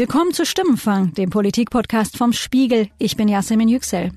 Willkommen 0.00 0.32
zu 0.32 0.46
Stimmenfang, 0.46 1.12
dem 1.12 1.28
Politikpodcast 1.28 2.16
vom 2.16 2.32
Spiegel. 2.32 2.88
Ich 2.96 3.18
bin 3.18 3.28
Yasemin 3.28 3.68
Yüksel. 3.68 4.12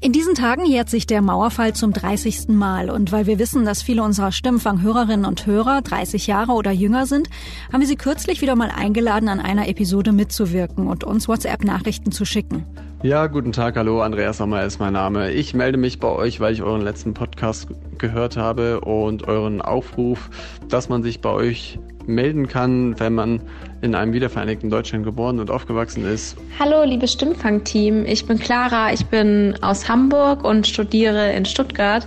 In 0.00 0.12
diesen 0.12 0.36
Tagen 0.36 0.64
jährt 0.64 0.88
sich 0.88 1.04
der 1.04 1.20
Mauerfall 1.20 1.72
zum 1.72 1.92
30. 1.92 2.50
Mal 2.50 2.90
und 2.90 3.10
weil 3.10 3.26
wir 3.26 3.40
wissen, 3.40 3.64
dass 3.64 3.82
viele 3.82 4.04
unserer 4.04 4.30
Stimmfang-Hörerinnen 4.30 5.26
und 5.26 5.46
Hörer 5.46 5.82
30 5.82 6.28
Jahre 6.28 6.52
oder 6.52 6.70
jünger 6.70 7.06
sind, 7.06 7.28
haben 7.72 7.80
wir 7.80 7.88
sie 7.88 7.96
kürzlich 7.96 8.40
wieder 8.40 8.54
mal 8.54 8.70
eingeladen, 8.70 9.28
an 9.28 9.40
einer 9.40 9.66
Episode 9.66 10.12
mitzuwirken 10.12 10.86
und 10.86 11.02
uns 11.02 11.26
WhatsApp-Nachrichten 11.26 12.12
zu 12.12 12.24
schicken. 12.24 12.64
Ja, 13.02 13.26
guten 13.26 13.50
Tag, 13.50 13.74
hallo, 13.74 14.02
Andreas 14.02 14.36
Sommer 14.36 14.62
ist 14.62 14.78
mein 14.78 14.92
Name. 14.92 15.32
Ich 15.32 15.54
melde 15.54 15.76
mich 15.76 15.98
bei 15.98 16.08
euch, 16.08 16.38
weil 16.38 16.52
ich 16.52 16.62
euren 16.62 16.82
letzten 16.82 17.14
Podcast 17.14 17.66
gehört 17.98 18.36
habe 18.36 18.82
und 18.82 19.26
euren 19.26 19.60
Aufruf, 19.60 20.30
dass 20.68 20.88
man 20.88 21.02
sich 21.02 21.20
bei 21.20 21.30
euch 21.30 21.80
melden 22.06 22.46
kann, 22.46 22.98
wenn 23.00 23.14
man 23.14 23.40
in 23.82 23.94
einem 23.94 24.12
wiedervereinigten 24.12 24.70
Deutschland 24.70 25.04
geboren 25.04 25.40
und 25.40 25.50
aufgewachsen 25.50 26.04
ist. 26.04 26.36
Hallo, 26.58 26.84
liebes 26.84 27.12
Stimmfang-Team. 27.12 28.04
Ich 28.04 28.26
bin 28.26 28.38
Clara, 28.38 28.92
ich 28.92 29.06
bin 29.06 29.56
aus 29.62 29.88
Hamburg 29.88 30.44
und 30.44 30.66
studiere 30.66 31.32
in 31.32 31.44
Stuttgart. 31.44 32.06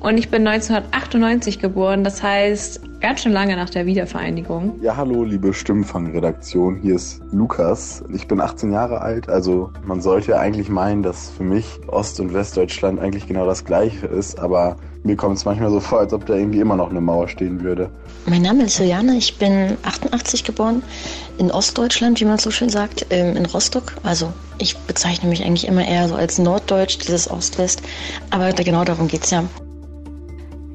Und 0.00 0.18
ich 0.18 0.28
bin 0.28 0.46
1998 0.46 1.60
geboren, 1.60 2.04
das 2.04 2.22
heißt 2.22 3.00
ganz 3.00 3.22
schön 3.22 3.32
lange 3.32 3.56
nach 3.56 3.70
der 3.70 3.86
Wiedervereinigung. 3.86 4.78
Ja, 4.82 4.98
hallo, 4.98 5.24
liebe 5.24 5.54
Stimmfang-Redaktion. 5.54 6.76
Hier 6.82 6.96
ist 6.96 7.22
Lukas. 7.32 8.04
Ich 8.12 8.28
bin 8.28 8.38
18 8.38 8.70
Jahre 8.70 9.00
alt, 9.00 9.30
also 9.30 9.70
man 9.86 10.02
sollte 10.02 10.38
eigentlich 10.38 10.68
meinen, 10.68 11.02
dass 11.02 11.30
für 11.30 11.44
mich 11.44 11.80
Ost- 11.86 12.20
und 12.20 12.34
Westdeutschland 12.34 13.00
eigentlich 13.00 13.26
genau 13.26 13.46
das 13.46 13.64
gleiche 13.64 14.06
ist, 14.06 14.38
aber 14.38 14.76
mir 15.04 15.16
kommt 15.16 15.36
es 15.36 15.44
manchmal 15.44 15.70
so 15.70 15.80
vor, 15.80 16.00
als 16.00 16.12
ob 16.12 16.24
da 16.26 16.34
irgendwie 16.34 16.60
immer 16.60 16.76
noch 16.76 16.90
eine 16.90 17.00
Mauer 17.00 17.28
stehen 17.28 17.62
würde. 17.62 17.90
Mein 18.26 18.42
Name 18.42 18.64
ist 18.64 18.78
Juliane, 18.78 19.16
ich 19.16 19.38
bin 19.38 19.76
88 19.82 20.44
geboren, 20.44 20.82
in 21.38 21.50
Ostdeutschland, 21.50 22.20
wie 22.20 22.24
man 22.24 22.38
so 22.38 22.50
schön 22.50 22.70
sagt, 22.70 23.06
ähm, 23.10 23.36
in 23.36 23.46
Rostock. 23.46 23.94
Also 24.02 24.32
ich 24.58 24.76
bezeichne 24.76 25.28
mich 25.28 25.44
eigentlich 25.44 25.66
immer 25.66 25.86
eher 25.86 26.08
so 26.08 26.14
als 26.14 26.38
Norddeutsch, 26.38 26.98
dieses 26.98 27.30
Ost-West. 27.30 27.82
Aber 28.30 28.52
genau 28.52 28.84
darum 28.84 29.08
geht 29.08 29.24
es 29.24 29.30
ja. 29.30 29.44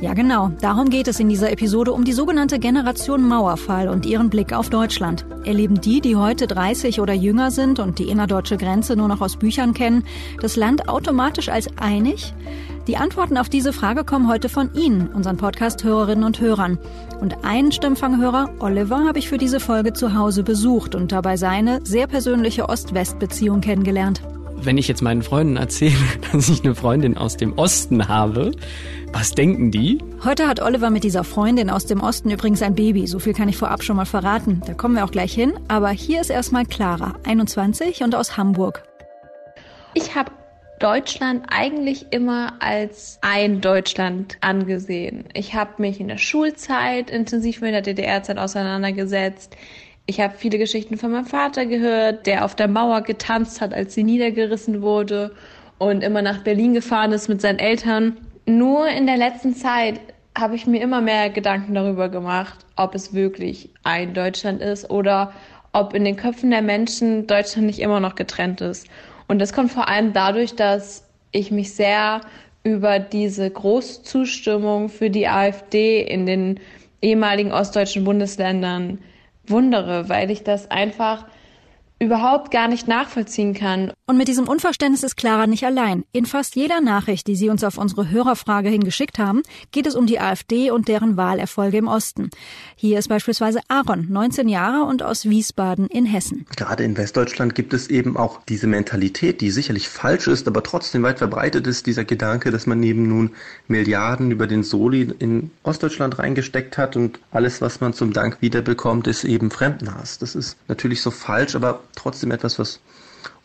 Ja, 0.01 0.13
genau. 0.13 0.49
Darum 0.61 0.89
geht 0.89 1.09
es 1.09 1.19
in 1.19 1.27
dieser 1.27 1.51
Episode 1.51 1.91
um 1.91 2.05
die 2.05 2.13
sogenannte 2.13 2.57
Generation 2.57 3.27
Mauerfall 3.27 3.89
und 3.89 4.05
ihren 4.05 4.29
Blick 4.29 4.53
auf 4.53 4.69
Deutschland. 4.69 5.25
Erleben 5.43 5.81
die, 5.81 5.99
die 5.99 6.15
heute 6.15 6.47
30 6.47 7.01
oder 7.01 7.13
jünger 7.13 7.51
sind 7.51 7.79
und 7.79 7.99
die 7.99 8.07
innerdeutsche 8.09 8.55
Grenze 8.55 8.95
nur 8.95 9.09
noch 9.09 9.19
aus 9.19 9.35
Büchern 9.35 9.73
kennen, 9.73 10.05
das 10.41 10.55
Land 10.55 10.87
automatisch 10.87 11.49
als 11.49 11.67
einig? 11.77 12.33
Die 12.87 12.95
Antworten 12.95 13.37
auf 13.37 13.49
diese 13.49 13.73
Frage 13.73 14.05
kommen 14.05 14.29
heute 14.29 14.47
von 14.47 14.73
Ihnen, 14.73 15.09
unseren 15.09 15.35
Podcast-Hörerinnen 15.35 16.23
und 16.23 16.39
Hörern. 16.39 16.79
Und 17.19 17.43
einen 17.43 17.73
Stimmfanghörer, 17.73 18.51
Oliver, 18.59 19.05
habe 19.05 19.19
ich 19.19 19.27
für 19.27 19.37
diese 19.37 19.59
Folge 19.59 19.91
zu 19.91 20.15
Hause 20.15 20.43
besucht 20.43 20.95
und 20.95 21.11
dabei 21.11 21.35
seine 21.35 21.81
sehr 21.83 22.07
persönliche 22.07 22.69
Ost-West-Beziehung 22.69 23.59
kennengelernt 23.59 24.21
wenn 24.65 24.77
ich 24.77 24.87
jetzt 24.87 25.01
meinen 25.01 25.21
Freunden 25.21 25.57
erzähle, 25.57 25.95
dass 26.31 26.49
ich 26.49 26.63
eine 26.63 26.75
Freundin 26.75 27.17
aus 27.17 27.37
dem 27.37 27.57
Osten 27.57 28.07
habe, 28.07 28.51
was 29.11 29.31
denken 29.31 29.71
die? 29.71 29.99
Heute 30.23 30.47
hat 30.47 30.61
Oliver 30.61 30.89
mit 30.89 31.03
dieser 31.03 31.23
Freundin 31.23 31.69
aus 31.69 31.85
dem 31.85 32.01
Osten 32.01 32.29
übrigens 32.29 32.61
ein 32.61 32.75
Baby. 32.75 33.07
So 33.07 33.19
viel 33.19 33.33
kann 33.33 33.49
ich 33.49 33.57
vorab 33.57 33.83
schon 33.83 33.95
mal 33.95 34.05
verraten. 34.05 34.61
Da 34.65 34.73
kommen 34.73 34.95
wir 34.95 35.03
auch 35.03 35.11
gleich 35.11 35.33
hin. 35.33 35.53
Aber 35.67 35.89
hier 35.89 36.21
ist 36.21 36.29
erstmal 36.29 36.65
Clara, 36.65 37.15
21 37.25 38.03
und 38.03 38.13
aus 38.13 38.37
Hamburg. 38.37 38.83
Ich 39.95 40.15
habe 40.15 40.31
Deutschland 40.79 41.45
eigentlich 41.49 42.07
immer 42.11 42.53
als 42.59 43.19
ein 43.21 43.61
Deutschland 43.61 44.37
angesehen. 44.41 45.25
Ich 45.33 45.53
habe 45.53 45.73
mich 45.77 45.99
in 45.99 46.07
der 46.07 46.17
Schulzeit 46.17 47.09
intensiv 47.09 47.61
mit 47.61 47.73
der 47.73 47.81
DDR-Zeit 47.81 48.37
auseinandergesetzt. 48.37 49.57
Ich 50.09 50.19
habe 50.19 50.33
viele 50.35 50.57
Geschichten 50.57 50.97
von 50.97 51.11
meinem 51.11 51.27
Vater 51.27 51.67
gehört, 51.67 52.25
der 52.25 52.43
auf 52.43 52.55
der 52.55 52.67
Mauer 52.67 53.01
getanzt 53.01 53.61
hat, 53.61 53.75
als 53.75 53.93
sie 53.93 54.03
niedergerissen 54.03 54.81
wurde 54.81 55.35
und 55.77 56.01
immer 56.01 56.23
nach 56.23 56.39
Berlin 56.39 56.73
gefahren 56.73 57.11
ist 57.11 57.29
mit 57.29 57.41
seinen 57.41 57.59
Eltern. 57.59 58.17
Nur 58.47 58.87
in 58.87 59.05
der 59.05 59.17
letzten 59.17 59.53
Zeit 59.53 59.99
habe 60.35 60.55
ich 60.55 60.65
mir 60.65 60.81
immer 60.81 60.99
mehr 60.99 61.29
Gedanken 61.29 61.75
darüber 61.75 62.09
gemacht, 62.09 62.57
ob 62.75 62.95
es 62.95 63.13
wirklich 63.13 63.69
ein 63.83 64.15
Deutschland 64.15 64.63
ist 64.63 64.89
oder 64.89 65.31
ob 65.73 65.93
in 65.93 66.05
den 66.05 66.15
Köpfen 66.15 66.49
der 66.49 66.63
Menschen 66.63 67.27
Deutschland 67.27 67.67
nicht 67.67 67.77
immer 67.77 67.99
noch 67.99 68.15
getrennt 68.15 68.61
ist. 68.61 68.87
Und 69.27 69.37
das 69.37 69.53
kommt 69.53 69.71
vor 69.71 69.89
allem 69.89 70.11
dadurch, 70.13 70.55
dass 70.55 71.07
ich 71.31 71.51
mich 71.51 71.75
sehr 71.75 72.21
über 72.63 72.97
diese 72.97 73.47
Großzustimmung 73.47 74.89
für 74.89 75.11
die 75.11 75.27
AfD 75.27 76.01
in 76.01 76.25
den 76.25 76.59
ehemaligen 76.99 77.51
ostdeutschen 77.51 78.05
Bundesländern 78.05 78.97
wundere, 79.49 80.09
weil 80.09 80.31
ich 80.31 80.43
das 80.43 80.71
einfach 80.71 81.25
überhaupt 81.99 82.49
gar 82.51 82.67
nicht 82.69 82.87
nachvollziehen 82.87 83.53
kann. 83.53 83.91
Und 84.05 84.17
mit 84.17 84.27
diesem 84.27 84.47
Unverständnis 84.47 85.03
ist 85.03 85.17
Clara 85.17 85.47
nicht 85.47 85.65
allein. 85.65 86.05
In 86.13 86.25
fast 86.25 86.55
jeder 86.55 86.79
Nachricht, 86.81 87.27
die 87.27 87.35
Sie 87.35 87.49
uns 87.49 87.63
auf 87.63 87.77
unsere 87.77 88.09
Hörerfrage 88.09 88.69
hingeschickt 88.69 89.19
haben, 89.19 89.43
geht 89.71 89.85
es 89.85 89.95
um 89.95 90.07
die 90.07 90.19
AfD 90.19 90.71
und 90.71 90.87
deren 90.87 91.17
Wahlerfolge 91.17 91.77
im 91.77 91.87
Osten. 91.87 92.29
Hier 92.75 92.97
ist 92.97 93.09
beispielsweise 93.09 93.59
Aaron, 93.67 94.07
19 94.09 94.47
Jahre 94.47 94.85
und 94.85 95.03
aus 95.03 95.25
Wiesbaden 95.25 95.87
in 95.87 96.05
Hessen. 96.05 96.45
Gerade 96.55 96.83
in 96.83 96.97
Westdeutschland 96.97 97.53
gibt 97.53 97.73
es 97.73 97.87
eben 97.87 98.15
auch 98.15 98.39
diese 98.47 98.67
Mentalität, 98.67 99.41
die 99.41 99.51
sicherlich 99.51 99.89
falsch 99.89 100.27
ist, 100.27 100.47
aber 100.47 100.63
trotzdem 100.63 101.03
weit 101.03 101.17
verbreitet 101.19 101.67
ist, 101.67 101.85
dieser 101.85 102.05
Gedanke, 102.05 102.49
dass 102.51 102.65
man 102.65 102.79
neben 102.79 103.07
nun 103.07 103.31
Milliarden 103.67 104.31
über 104.31 104.47
den 104.47 104.63
Soli 104.63 105.13
in 105.19 105.51
Ostdeutschland 105.63 106.17
reingesteckt 106.17 106.77
hat 106.77 106.95
und 106.95 107.19
alles, 107.31 107.61
was 107.61 107.81
man 107.81 107.93
zum 107.93 108.13
Dank 108.13 108.37
wiederbekommt, 108.41 109.07
ist 109.07 109.25
eben 109.25 109.51
Fremdenhass. 109.51 110.17
Das 110.17 110.35
ist 110.35 110.57
natürlich 110.67 111.01
so 111.01 111.11
falsch, 111.11 111.55
aber 111.55 111.81
trotzdem 111.95 112.31
etwas, 112.31 112.59
was 112.59 112.79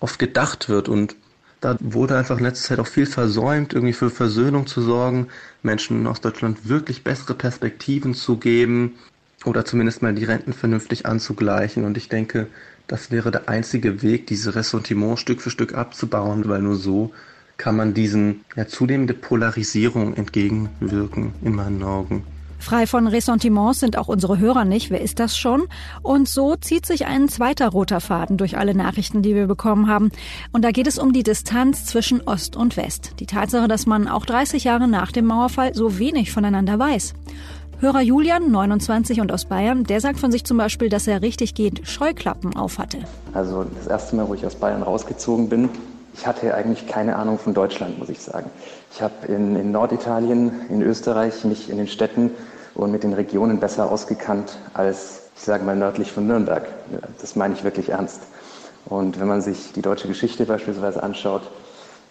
oft 0.01 0.19
gedacht 0.19 0.69
wird 0.69 0.89
und 0.89 1.17
da 1.65 1.79
wurde 1.81 2.19
einfach 2.19 2.37
in 2.37 2.45
letzter 2.45 2.69
Zeit 2.69 2.79
auch 2.79 2.87
viel 2.87 3.07
versäumt, 3.07 3.73
irgendwie 3.73 3.95
für 3.95 4.11
Versöhnung 4.11 4.67
zu 4.67 4.83
sorgen, 4.83 5.29
Menschen 5.63 6.01
in 6.01 6.07
Ostdeutschland 6.07 6.69
wirklich 6.69 7.05
bessere 7.05 7.35
Perspektiven 7.35 8.13
zu 8.13 8.37
geben 8.37 8.97
oder 9.47 9.65
zumindest 9.65 10.03
mal 10.03 10.15
die 10.15 10.25
Renten 10.25 10.53
vernünftig 10.53 11.07
anzugleichen. 11.07 11.85
Und 11.85 11.97
ich 11.97 12.11
denke, 12.11 12.49
das 12.87 13.11
wäre 13.11 13.31
der 13.31 13.49
einzige 13.49 14.03
Weg, 14.03 14.27
diese 14.27 14.55
Ressentiment 14.55 15.19
Stück 15.19 15.41
für 15.41 15.49
Stück 15.49 15.75
abzubauen, 15.75 16.47
weil 16.49 16.61
nur 16.61 16.77
so 16.77 17.13
kann 17.57 17.77
man 17.77 17.95
diesen 17.95 18.45
ja, 18.57 18.67
zunehmende 18.67 19.15
Polarisierung 19.15 20.15
entgegenwirken, 20.15 21.33
in 21.43 21.55
meinen 21.55 21.83
Augen. 21.83 22.27
Frei 22.65 22.87
von 22.87 23.07
Ressentiments 23.07 23.81
sind 23.81 23.99
auch 23.99 24.09
unsere 24.09 24.39
Hörer 24.39 24.65
nicht. 24.65 24.91
Wer 24.91 25.03
ist 25.03 25.21
das 25.21 25.37
schon? 25.37 25.65
Und 26.01 26.31
so 26.31 26.57
zieht 26.57 26.87
sich 26.87 27.05
ein 27.05 27.29
zweiter 27.29 27.69
roter 27.69 28.01
Faden 28.01 28.39
durch 28.39 28.57
alle 28.57 28.75
Nachrichten, 28.75 29.21
die 29.21 29.35
wir 29.35 29.47
bekommen 29.47 29.87
haben. 29.87 30.11
Und 30.51 30.65
da 30.65 30.71
geht 30.71 30.87
es 30.87 30.99
um 30.99 31.13
die 31.13 31.23
Distanz 31.23 31.85
zwischen 31.85 32.23
Ost 32.23 32.57
und 32.57 32.79
West. 32.79 33.21
Die 33.21 33.27
Tatsache, 33.27 33.69
dass 33.69 33.85
man 33.85 34.09
auch 34.09 34.25
30 34.25 34.65
Jahre 34.65 34.89
nach 34.89 35.13
dem 35.13 35.27
Mauerfall 35.27 35.75
so 35.75 35.99
wenig 35.99 36.33
voneinander 36.33 36.79
weiß. 36.79 37.13
Hörer 37.81 38.01
Julian, 38.01 38.51
29 38.51 39.21
und 39.21 39.31
aus 39.31 39.45
Bayern, 39.45 39.85
der 39.85 40.01
sagt 40.01 40.19
von 40.19 40.33
sich 40.33 40.45
zum 40.45 40.57
Beispiel, 40.57 40.89
dass 40.89 41.07
er 41.07 41.21
richtig 41.21 41.53
gehend 41.53 41.87
Scheuklappen 41.87 42.57
aufhatte. 42.57 43.01
Also 43.35 43.67
das 43.77 43.89
erste 43.89 44.17
Mal, 44.17 44.27
wo 44.27 44.33
ich 44.33 44.47
aus 44.47 44.55
Bayern 44.55 44.83
rausgezogen 44.83 45.51
bin, 45.51 45.69
ich 46.17 46.27
hatte 46.27 46.55
eigentlich 46.55 46.87
keine 46.87 47.17
Ahnung 47.17 47.39
von 47.39 47.53
Deutschland, 47.53 47.99
muss 47.99 48.09
ich 48.09 48.21
sagen. 48.21 48.49
Ich 48.91 49.03
habe 49.03 49.27
in, 49.27 49.55
in 49.55 49.71
Norditalien, 49.71 50.53
in 50.71 50.81
Österreich 50.81 51.45
mich 51.45 51.69
in 51.69 51.77
den 51.77 51.89
Städten 51.89 52.31
und 52.75 52.91
mit 52.91 53.05
den 53.05 53.13
Regionen 53.13 53.61
besser 53.61 53.91
ausgekannt 53.91 54.59
als, 54.73 55.23
ich 55.37 55.43
sage 55.43 55.65
mal, 55.65 55.77
nördlich 55.77 56.13
von 56.13 56.27
Nürnberg. 56.27 56.67
Das 57.21 57.37
meine 57.37 57.55
ich 57.55 57.65
wirklich 57.65 57.91
ernst. 57.91 58.23
Und 58.87 59.19
wenn 59.21 59.29
man 59.29 59.41
sich 59.41 59.73
die 59.73 59.83
deutsche 59.83 60.09
Geschichte 60.09 60.45
beispielsweise 60.45 61.03
anschaut, 61.03 61.43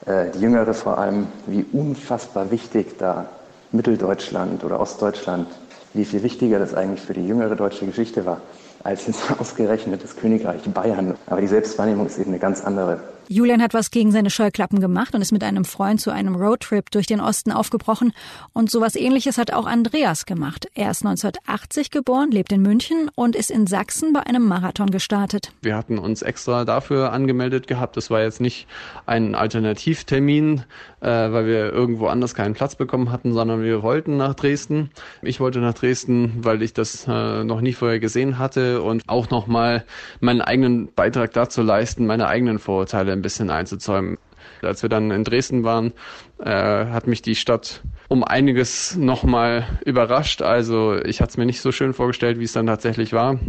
äh, 0.06 0.32
die 0.32 0.40
jüngere 0.40 0.74
vor 0.74 0.98
allem, 0.98 1.28
wie 1.46 1.66
unfassbar 1.72 2.50
wichtig 2.52 2.98
da 2.98 3.28
Mitteldeutschland 3.72 4.64
oder 4.64 4.80
Ostdeutschland, 4.80 5.48
wie 5.94 6.06
viel 6.06 6.24
wichtiger 6.24 6.60
das 6.60 6.74
eigentlich 6.74 7.02
für 7.02 7.14
die 7.14 7.28
jüngere 7.28 7.56
deutsche 7.56 7.86
Geschichte 7.86 8.26
war, 8.26 8.42
als 8.84 9.08
jetzt 9.08 9.24
ausgerechnet 9.40 10.04
das 10.04 10.16
Königreich 10.16 10.64
Bayern. 10.64 11.16
Aber 11.28 11.42
die 11.42 11.48
Selbstwahrnehmung 11.48 12.08
ist 12.08 12.18
eben 12.18 12.32
eine 12.32 12.40
ganz 12.40 12.64
andere. 12.64 13.02
Julian 13.30 13.62
hat 13.62 13.74
was 13.74 13.90
gegen 13.90 14.12
seine 14.12 14.30
Scheuklappen 14.30 14.82
gemacht 14.82 15.16
und 15.16 15.22
ist 15.22 15.32
mit 15.32 15.44
einem 15.44 15.64
Freund 15.64 16.02
zu 16.02 16.12
einem 16.12 16.36
Roadtrip 16.36 16.92
durch 16.92 17.08
den 17.08 17.22
Osten 17.22 17.52
aufgebrochen. 17.52 18.12
Und 18.52 18.70
sowas 18.70 18.96
ähnliches 18.96 19.38
hat 19.38 19.54
auch 19.54 19.66
Andreas 19.66 20.26
gemacht. 20.26 20.68
Er 20.76 20.92
ist 20.92 21.06
1980 21.06 21.90
geboren, 21.90 22.32
lebt 22.32 22.52
in 22.52 22.62
München 22.62 23.10
und 23.16 23.36
ist 23.36 23.50
in 23.50 23.66
Sachsen 23.66 24.12
bei 24.12 24.22
einem 24.22 24.46
Marathon 24.46 24.92
gestartet. 24.92 25.54
Wir 25.62 25.78
hatten 25.78 25.98
uns 26.00 26.22
extra 26.22 26.66
dafür 26.66 27.14
angemeldet 27.14 27.68
gehabt. 27.68 27.96
Das 27.96 28.10
war 28.10 28.22
jetzt 28.22 28.42
nicht 28.42 28.68
ein 29.06 29.36
Alternativtermin, 29.36 30.64
äh, 31.00 31.08
weil 31.08 31.46
wir 31.46 31.72
irgendwo 31.72 32.08
anders 32.08 32.36
keinen 32.36 32.54
Platz 32.54 32.76
bekommen 32.76 33.12
hatten, 33.12 33.34
sondern 33.34 33.64
wir 33.64 33.84
wollten 33.84 34.18
nach 34.18 34.34
Dresden. 34.34 34.92
Ich 35.22 35.40
wollte 35.40 35.60
nach 35.60 35.74
Dresden, 35.74 36.40
weil 36.44 36.62
ich 36.62 36.74
das 36.74 37.08
äh, 37.08 37.44
noch 37.46 37.62
nie 37.62 37.74
vorher 37.74 38.00
gesehen 38.00 38.38
hatte 38.38 38.82
und 38.82 39.04
auch 39.08 39.30
nochmal 39.30 39.86
meinen 40.20 40.42
eigenen 40.42 40.94
Beitrag 40.94 41.32
dazu 41.32 41.62
leisten, 41.62 42.06
meine 42.06 42.28
eigenen 42.28 42.60
Vorurteile 42.60 43.13
ein 43.14 43.22
bisschen 43.22 43.50
einzuzäumen. 43.50 44.18
Als 44.62 44.82
wir 44.82 44.90
dann 44.90 45.12
in 45.12 45.24
Dresden 45.24 45.64
waren, 45.64 45.94
äh, 46.40 46.50
hat 46.50 47.08
mich 47.08 47.22
die 47.22 47.36
Stadt 47.36 47.82
um 48.08 48.24
einiges 48.24 48.96
nochmal 48.96 49.66
überrascht. 49.86 50.42
Also 50.42 50.96
ich 51.04 51.22
hatte 51.22 51.32
es 51.32 51.38
mir 51.38 51.46
nicht 51.46 51.62
so 51.62 51.72
schön 51.72 51.94
vorgestellt, 51.94 52.40
wie 52.40 52.44
es 52.44 52.54
dann 52.54 52.68
tatsächlich 52.68 53.14
war. 53.14 53.40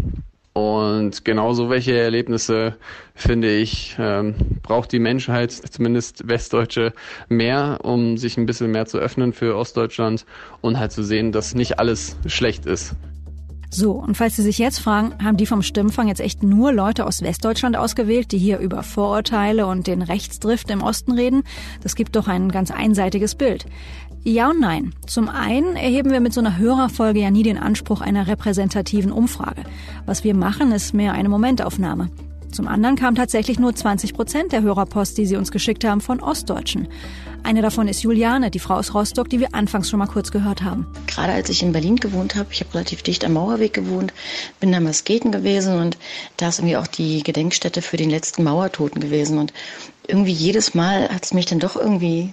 Und 0.54 1.24
genauso 1.24 1.68
welche 1.68 1.98
Erlebnisse, 1.98 2.76
finde 3.16 3.50
ich, 3.50 3.96
ähm, 3.98 4.36
braucht 4.62 4.92
die 4.92 5.00
Menschheit, 5.00 5.50
zumindest 5.50 6.28
Westdeutsche, 6.28 6.92
mehr, 7.28 7.80
um 7.82 8.16
sich 8.16 8.38
ein 8.38 8.46
bisschen 8.46 8.70
mehr 8.70 8.86
zu 8.86 8.98
öffnen 8.98 9.32
für 9.32 9.56
Ostdeutschland 9.56 10.24
und 10.60 10.78
halt 10.78 10.92
zu 10.92 11.02
sehen, 11.02 11.32
dass 11.32 11.56
nicht 11.56 11.80
alles 11.80 12.16
schlecht 12.26 12.66
ist. 12.66 12.94
So, 13.76 13.90
und 13.90 14.16
falls 14.16 14.36
Sie 14.36 14.42
sich 14.42 14.58
jetzt 14.58 14.78
fragen, 14.78 15.14
haben 15.20 15.36
die 15.36 15.46
vom 15.46 15.60
Stimmfang 15.60 16.06
jetzt 16.06 16.20
echt 16.20 16.44
nur 16.44 16.72
Leute 16.72 17.04
aus 17.06 17.22
Westdeutschland 17.22 17.76
ausgewählt, 17.76 18.30
die 18.30 18.38
hier 18.38 18.60
über 18.60 18.84
Vorurteile 18.84 19.66
und 19.66 19.88
den 19.88 20.00
Rechtsdrift 20.00 20.70
im 20.70 20.80
Osten 20.80 21.10
reden? 21.10 21.42
Das 21.82 21.96
gibt 21.96 22.14
doch 22.14 22.28
ein 22.28 22.52
ganz 22.52 22.70
einseitiges 22.70 23.34
Bild. 23.34 23.66
Ja 24.22 24.50
und 24.50 24.60
nein. 24.60 24.94
Zum 25.08 25.28
einen 25.28 25.74
erheben 25.74 26.12
wir 26.12 26.20
mit 26.20 26.32
so 26.32 26.40
einer 26.40 26.56
Hörerfolge 26.56 27.18
ja 27.18 27.32
nie 27.32 27.42
den 27.42 27.58
Anspruch 27.58 28.00
einer 28.00 28.28
repräsentativen 28.28 29.10
Umfrage. 29.10 29.64
Was 30.06 30.22
wir 30.22 30.36
machen, 30.36 30.70
ist 30.70 30.94
mehr 30.94 31.12
eine 31.12 31.28
Momentaufnahme. 31.28 32.10
Zum 32.54 32.68
anderen 32.68 32.94
kamen 32.94 33.16
tatsächlich 33.16 33.58
nur 33.58 33.74
20 33.74 34.14
Prozent 34.14 34.52
der 34.52 34.62
Hörerpost, 34.62 35.18
die 35.18 35.26
sie 35.26 35.34
uns 35.34 35.50
geschickt 35.50 35.84
haben, 35.84 36.00
von 36.00 36.20
Ostdeutschen. 36.20 36.86
Eine 37.42 37.62
davon 37.62 37.88
ist 37.88 38.04
Juliane, 38.04 38.52
die 38.52 38.60
Frau 38.60 38.74
aus 38.74 38.94
Rostock, 38.94 39.28
die 39.28 39.40
wir 39.40 39.56
anfangs 39.56 39.90
schon 39.90 39.98
mal 39.98 40.06
kurz 40.06 40.30
gehört 40.30 40.62
haben. 40.62 40.86
Gerade 41.08 41.32
als 41.32 41.48
ich 41.48 41.64
in 41.64 41.72
Berlin 41.72 41.96
gewohnt 41.96 42.36
habe, 42.36 42.50
ich 42.52 42.60
habe 42.60 42.72
relativ 42.74 43.02
dicht 43.02 43.24
am 43.24 43.32
Mauerweg 43.32 43.72
gewohnt, 43.72 44.14
bin 44.60 44.70
da 44.70 44.78
Masketen 44.78 45.32
gewesen 45.32 45.80
und 45.80 45.98
da 46.36 46.48
ist 46.48 46.60
irgendwie 46.60 46.76
auch 46.76 46.86
die 46.86 47.24
Gedenkstätte 47.24 47.82
für 47.82 47.96
den 47.96 48.08
letzten 48.08 48.44
Mauertoten 48.44 49.00
gewesen. 49.00 49.38
Und 49.38 49.52
irgendwie 50.06 50.32
jedes 50.32 50.74
Mal 50.74 51.08
hat 51.08 51.24
es 51.24 51.34
mich 51.34 51.46
dann 51.46 51.58
doch 51.58 51.74
irgendwie 51.74 52.32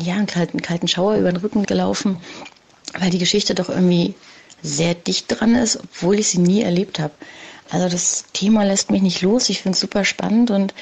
ja, 0.00 0.14
einen 0.14 0.26
kalten, 0.26 0.62
kalten 0.62 0.86
Schauer 0.86 1.16
über 1.16 1.32
den 1.32 1.40
Rücken 1.40 1.64
gelaufen, 1.64 2.18
weil 3.00 3.10
die 3.10 3.18
Geschichte 3.18 3.56
doch 3.56 3.68
irgendwie 3.68 4.14
sehr 4.62 4.94
dicht 4.94 5.26
dran 5.28 5.56
ist, 5.56 5.80
obwohl 5.82 6.20
ich 6.20 6.28
sie 6.28 6.38
nie 6.38 6.62
erlebt 6.62 7.00
habe. 7.00 7.14
Also 7.70 7.88
das 7.88 8.24
Thema 8.32 8.64
lässt 8.64 8.90
mich 8.90 9.02
nicht 9.02 9.22
los. 9.22 9.48
Ich 9.48 9.62
finde 9.62 9.74
es 9.74 9.80
super 9.80 10.04
spannend 10.04 10.50
und 10.50 10.74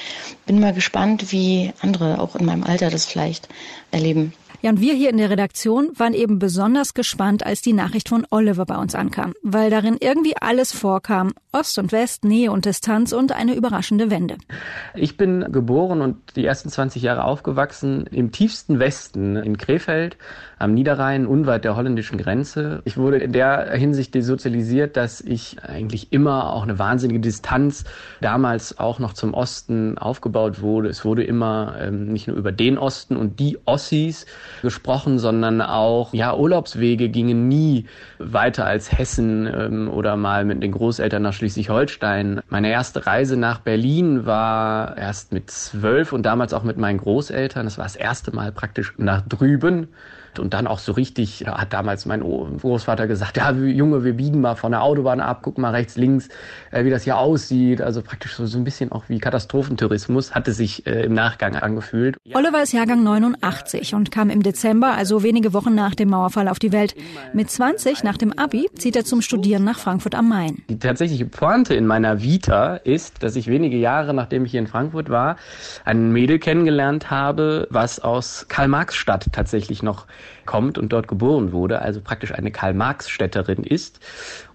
bin 0.45 0.59
mal 0.59 0.73
gespannt, 0.73 1.31
wie 1.31 1.71
andere 1.81 2.19
auch 2.19 2.35
in 2.35 2.45
meinem 2.45 2.63
Alter 2.63 2.89
das 2.89 3.05
vielleicht 3.05 3.49
erleben. 3.91 4.33
Ja, 4.63 4.69
und 4.69 4.79
wir 4.79 4.93
hier 4.93 5.09
in 5.09 5.17
der 5.17 5.29
Redaktion 5.29 5.91
waren 5.97 6.13
eben 6.13 6.39
besonders 6.39 6.93
gespannt, 6.93 7.45
als 7.45 7.61
die 7.61 7.73
Nachricht 7.73 8.07
von 8.07 8.25
Oliver 8.29 8.65
bei 8.65 8.77
uns 8.77 8.95
ankam, 8.95 9.33
weil 9.43 9.69
darin 9.69 9.97
irgendwie 9.99 10.37
alles 10.39 10.71
vorkam. 10.71 11.33
Ost 11.51 11.77
und 11.79 11.91
West, 11.91 12.23
Nähe 12.23 12.49
und 12.49 12.63
Distanz 12.63 13.11
und 13.11 13.33
eine 13.33 13.55
überraschende 13.55 14.09
Wende. 14.09 14.37
Ich 14.95 15.17
bin 15.17 15.51
geboren 15.51 15.99
und 15.99 16.37
die 16.37 16.45
ersten 16.45 16.69
20 16.69 17.01
Jahre 17.01 17.25
aufgewachsen 17.25 18.05
im 18.07 18.31
tiefsten 18.31 18.79
Westen 18.79 19.35
in 19.35 19.57
Krefeld 19.57 20.15
am 20.63 20.73
Niederrhein, 20.73 21.27
unweit 21.27 21.65
der 21.65 21.75
holländischen 21.75 22.17
Grenze. 22.17 22.81
Ich 22.85 22.95
wurde 22.95 23.17
in 23.17 23.33
der 23.33 23.73
Hinsicht 23.73 24.15
desozialisiert, 24.15 24.95
dass 24.95 25.19
ich 25.19 25.57
eigentlich 25.61 26.13
immer 26.13 26.53
auch 26.53 26.63
eine 26.63 26.79
wahnsinnige 26.79 27.19
Distanz 27.19 27.83
damals 28.21 28.79
auch 28.79 28.97
noch 28.97 29.11
zum 29.11 29.33
Osten 29.33 29.97
aufgebaut 29.97 30.61
wurde. 30.61 30.87
Es 30.87 31.03
wurde 31.03 31.23
immer 31.25 31.75
ähm, 31.81 32.13
nicht 32.13 32.29
nur 32.29 32.37
über 32.37 32.53
den 32.53 32.77
Osten 32.77 33.17
und 33.17 33.41
die 33.41 33.57
Ossis 33.65 34.25
gesprochen, 34.61 35.19
sondern 35.19 35.59
auch, 35.59 36.13
ja, 36.13 36.33
Urlaubswege 36.33 37.09
gingen 37.09 37.49
nie 37.49 37.85
weiter 38.17 38.65
als 38.65 38.97
Hessen 38.97 39.45
ähm, 39.53 39.89
oder 39.89 40.15
mal 40.15 40.45
mit 40.45 40.63
den 40.63 40.71
Großeltern 40.71 41.21
nach 41.21 41.33
Schleswig-Holstein. 41.33 42.39
Meine 42.47 42.71
erste 42.71 43.05
Reise 43.05 43.35
nach 43.35 43.59
Berlin 43.59 44.25
war 44.25 44.95
erst 44.95 45.33
mit 45.33 45.51
zwölf 45.51 46.13
und 46.13 46.25
damals 46.25 46.53
auch 46.53 46.63
mit 46.63 46.77
meinen 46.77 46.99
Großeltern. 46.99 47.65
Das 47.65 47.77
war 47.77 47.83
das 47.83 47.97
erste 47.97 48.33
Mal 48.33 48.53
praktisch 48.53 48.93
nach 48.97 49.21
drüben. 49.27 49.89
Und 50.39 50.53
dann 50.53 50.67
auch 50.67 50.79
so 50.79 50.93
richtig, 50.93 51.45
hat 51.45 51.73
damals 51.73 52.05
mein 52.05 52.21
Großvater 52.21 53.07
gesagt, 53.07 53.37
ja, 53.37 53.51
Junge, 53.51 54.03
wir 54.03 54.13
biegen 54.13 54.41
mal 54.41 54.55
von 54.55 54.71
der 54.71 54.83
Autobahn 54.83 55.19
ab, 55.19 55.39
guck 55.41 55.57
mal 55.57 55.71
rechts, 55.71 55.95
links, 55.95 56.29
äh, 56.71 56.85
wie 56.85 56.89
das 56.89 57.03
hier 57.03 57.17
aussieht. 57.17 57.81
Also 57.81 58.01
praktisch 58.01 58.35
so, 58.35 58.45
so 58.45 58.57
ein 58.57 58.63
bisschen 58.63 58.91
auch 58.91 59.03
wie 59.09 59.19
Katastrophentourismus, 59.19 60.33
hatte 60.33 60.53
sich 60.53 60.87
äh, 60.87 61.03
im 61.03 61.13
Nachgang 61.13 61.55
angefühlt. 61.55 62.17
Oliver 62.33 62.63
ist 62.63 62.71
Jahrgang 62.71 63.03
89 63.03 63.93
und 63.95 64.11
kam 64.11 64.29
im 64.29 64.41
Dezember, 64.41 64.93
also 64.93 65.23
wenige 65.23 65.53
Wochen 65.53 65.75
nach 65.75 65.95
dem 65.95 66.09
Mauerfall 66.09 66.47
auf 66.47 66.59
die 66.59 66.71
Welt. 66.71 66.95
Mit 67.33 67.49
20 67.49 68.03
nach 68.03 68.17
dem 68.17 68.33
Abi 68.37 68.69
zieht 68.75 68.95
er 68.95 69.05
zum 69.05 69.21
Studieren 69.21 69.63
nach 69.63 69.79
Frankfurt 69.79 70.15
am 70.15 70.29
Main. 70.29 70.63
Die 70.69 70.79
tatsächliche 70.79 71.25
Pointe 71.25 71.75
in 71.75 71.85
meiner 71.85 72.21
Vita 72.21 72.77
ist, 72.77 73.21
dass 73.21 73.35
ich 73.35 73.47
wenige 73.47 73.77
Jahre 73.77 74.13
nachdem 74.13 74.45
ich 74.45 74.51
hier 74.51 74.59
in 74.59 74.67
Frankfurt 74.67 75.09
war, 75.09 75.37
ein 75.85 76.11
Mädel 76.11 76.39
kennengelernt 76.39 77.11
habe, 77.11 77.67
was 77.69 77.99
aus 77.99 78.45
Karl-Marx-Stadt 78.47 79.27
tatsächlich 79.31 79.83
noch 79.83 80.07
kommt 80.45 80.77
und 80.77 80.93
dort 80.93 81.07
geboren 81.07 81.51
wurde, 81.51 81.81
also 81.81 82.01
praktisch 82.01 82.33
eine 82.33 82.51
Karl-Marx-Städterin 82.51 83.63
ist. 83.63 83.99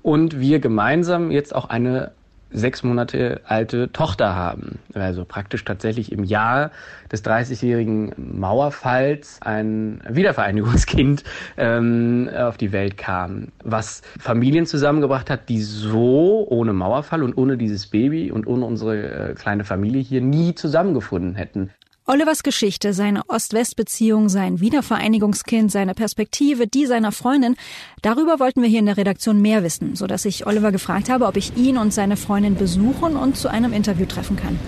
Und 0.03 0.41
wir 0.41 0.61
gemeinsam 0.61 1.31
jetzt 1.31 1.55
auch 1.55 1.69
eine 1.69 2.13
sechs 2.51 2.83
Monate 2.83 3.41
alte 3.45 3.93
Tochter 3.93 4.35
haben. 4.35 4.79
Also 4.95 5.25
praktisch 5.25 5.65
tatsächlich 5.65 6.13
im 6.13 6.25
Jahr 6.25 6.71
des 7.13 7.25
30-jährigen 7.25 8.13
Mauerfalls 8.17 9.41
ein 9.43 10.01
Wiedervereinigungskind 10.09 11.25
ähm, 11.57 12.31
auf 12.35 12.57
die 12.57 12.73
Welt 12.73 12.97
kam, 12.97 13.49
was 13.65 14.03
Familien 14.19 14.67
zusammengebracht 14.67 15.31
hat, 15.31 15.49
die 15.49 15.61
so 15.61 16.47
ohne 16.49 16.73
Mauerfall 16.73 17.23
und 17.23 17.37
ohne 17.37 17.57
dieses 17.57 17.87
Baby 17.87 18.31
und 18.31 18.47
ohne 18.47 18.65
unsere 18.65 19.31
äh, 19.31 19.35
kleine 19.35 19.65
Familie 19.65 20.01
hier 20.01 20.21
nie 20.21 20.55
zusammengefunden 20.55 21.35
hätten. 21.35 21.71
Olivers 22.11 22.43
Geschichte, 22.43 22.95
seine 22.95 23.29
Ost-West-Beziehung, 23.29 24.31
sein 24.31 24.61
Wiedervereinigungskind, 24.61 25.71
seine 25.71 25.93
Perspektive, 25.93 26.67
die 26.67 26.87
seiner 26.87 27.13
Freundin, 27.13 27.55
darüber 28.01 28.41
wollten 28.41 28.63
wir 28.63 28.69
hier 28.71 28.79
in 28.79 28.87
der 28.87 28.97
Redaktion 28.97 29.43
mehr 29.43 29.63
wissen, 29.63 29.95
sodass 29.95 30.25
ich 30.25 30.47
Oliver 30.47 30.73
gefragt 30.73 31.11
habe, 31.11 31.27
ob 31.27 31.37
ich 31.37 31.55
ihn 31.59 31.77
und 31.77 31.93
seine 31.93 32.17
Freundin 32.17 32.55
besuchen 32.55 33.15
und 33.15 33.37
zu 33.37 33.49
einem 33.49 33.75
Interview 33.75 34.07
treffen 34.07 34.37
kann. 34.37 34.59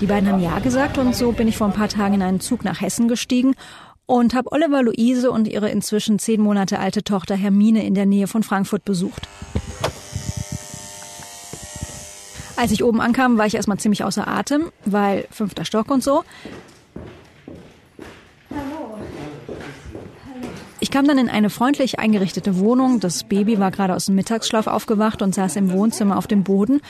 Die 0.00 0.06
beiden 0.06 0.28
haben 0.28 0.42
Ja 0.42 0.58
gesagt 0.58 0.98
und 0.98 1.14
so 1.14 1.30
bin 1.30 1.46
ich 1.46 1.56
vor 1.56 1.68
ein 1.68 1.72
paar 1.72 1.88
Tagen 1.88 2.14
in 2.14 2.22
einen 2.22 2.40
Zug 2.40 2.64
nach 2.64 2.80
Hessen 2.80 3.06
gestiegen 3.06 3.54
und 4.04 4.34
habe 4.34 4.50
Oliver 4.50 4.82
Luise 4.82 5.30
und 5.30 5.46
ihre 5.46 5.68
inzwischen 5.68 6.18
zehn 6.18 6.40
Monate 6.40 6.80
alte 6.80 7.04
Tochter 7.04 7.36
Hermine 7.36 7.86
in 7.86 7.94
der 7.94 8.06
Nähe 8.06 8.26
von 8.26 8.42
Frankfurt 8.42 8.84
besucht. 8.84 9.28
Als 12.56 12.70
ich 12.70 12.84
oben 12.84 13.00
ankam, 13.00 13.38
war 13.38 13.46
ich 13.46 13.54
erstmal 13.54 13.78
ziemlich 13.78 14.04
außer 14.04 14.26
Atem, 14.28 14.70
weil 14.84 15.26
fünfter 15.30 15.64
Stock 15.64 15.90
und 15.90 16.02
so. 16.02 16.24
Ich 20.80 20.90
kam 20.90 21.06
dann 21.06 21.16
in 21.16 21.28
eine 21.28 21.48
freundlich 21.48 22.00
eingerichtete 22.00 22.58
Wohnung. 22.58 22.98
Das 22.98 23.24
Baby 23.24 23.58
war 23.60 23.70
gerade 23.70 23.94
aus 23.94 24.06
dem 24.06 24.16
Mittagsschlaf 24.16 24.66
aufgewacht 24.66 25.22
und 25.22 25.34
saß 25.34 25.56
im 25.56 25.70
Wohnzimmer 25.70 26.18
auf 26.18 26.26
dem 26.26 26.42
Boden. 26.42 26.80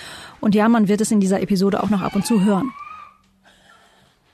Und 0.41 0.55
ja, 0.55 0.69
man 0.69 0.89
wird 0.89 1.03
es 1.03 1.11
in 1.11 1.21
dieser 1.21 1.43
Episode 1.43 1.83
auch 1.83 1.91
noch 1.91 2.01
ab 2.01 2.17
und 2.17 2.27
zu 2.27 2.43
hören. 2.43 2.73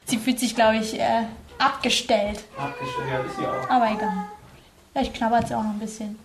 Sie 0.05 0.17
fühlt 0.17 0.39
sich, 0.39 0.55
glaube 0.55 0.77
ich, 0.77 0.99
äh, 0.99 1.25
abgestellt. 1.59 2.45
Abgestellt, 2.57 3.09
ja, 3.11 3.19
ist 3.19 3.37
sie 3.37 3.47
auch. 3.47 3.69
Aber 3.69 3.91
egal. 3.91 4.27
Vielleicht 4.93 5.15
knabbert 5.15 5.49
sie 5.49 5.55
auch 5.55 5.65
noch 5.65 5.73
ein 5.73 5.79
bisschen. 5.81 6.19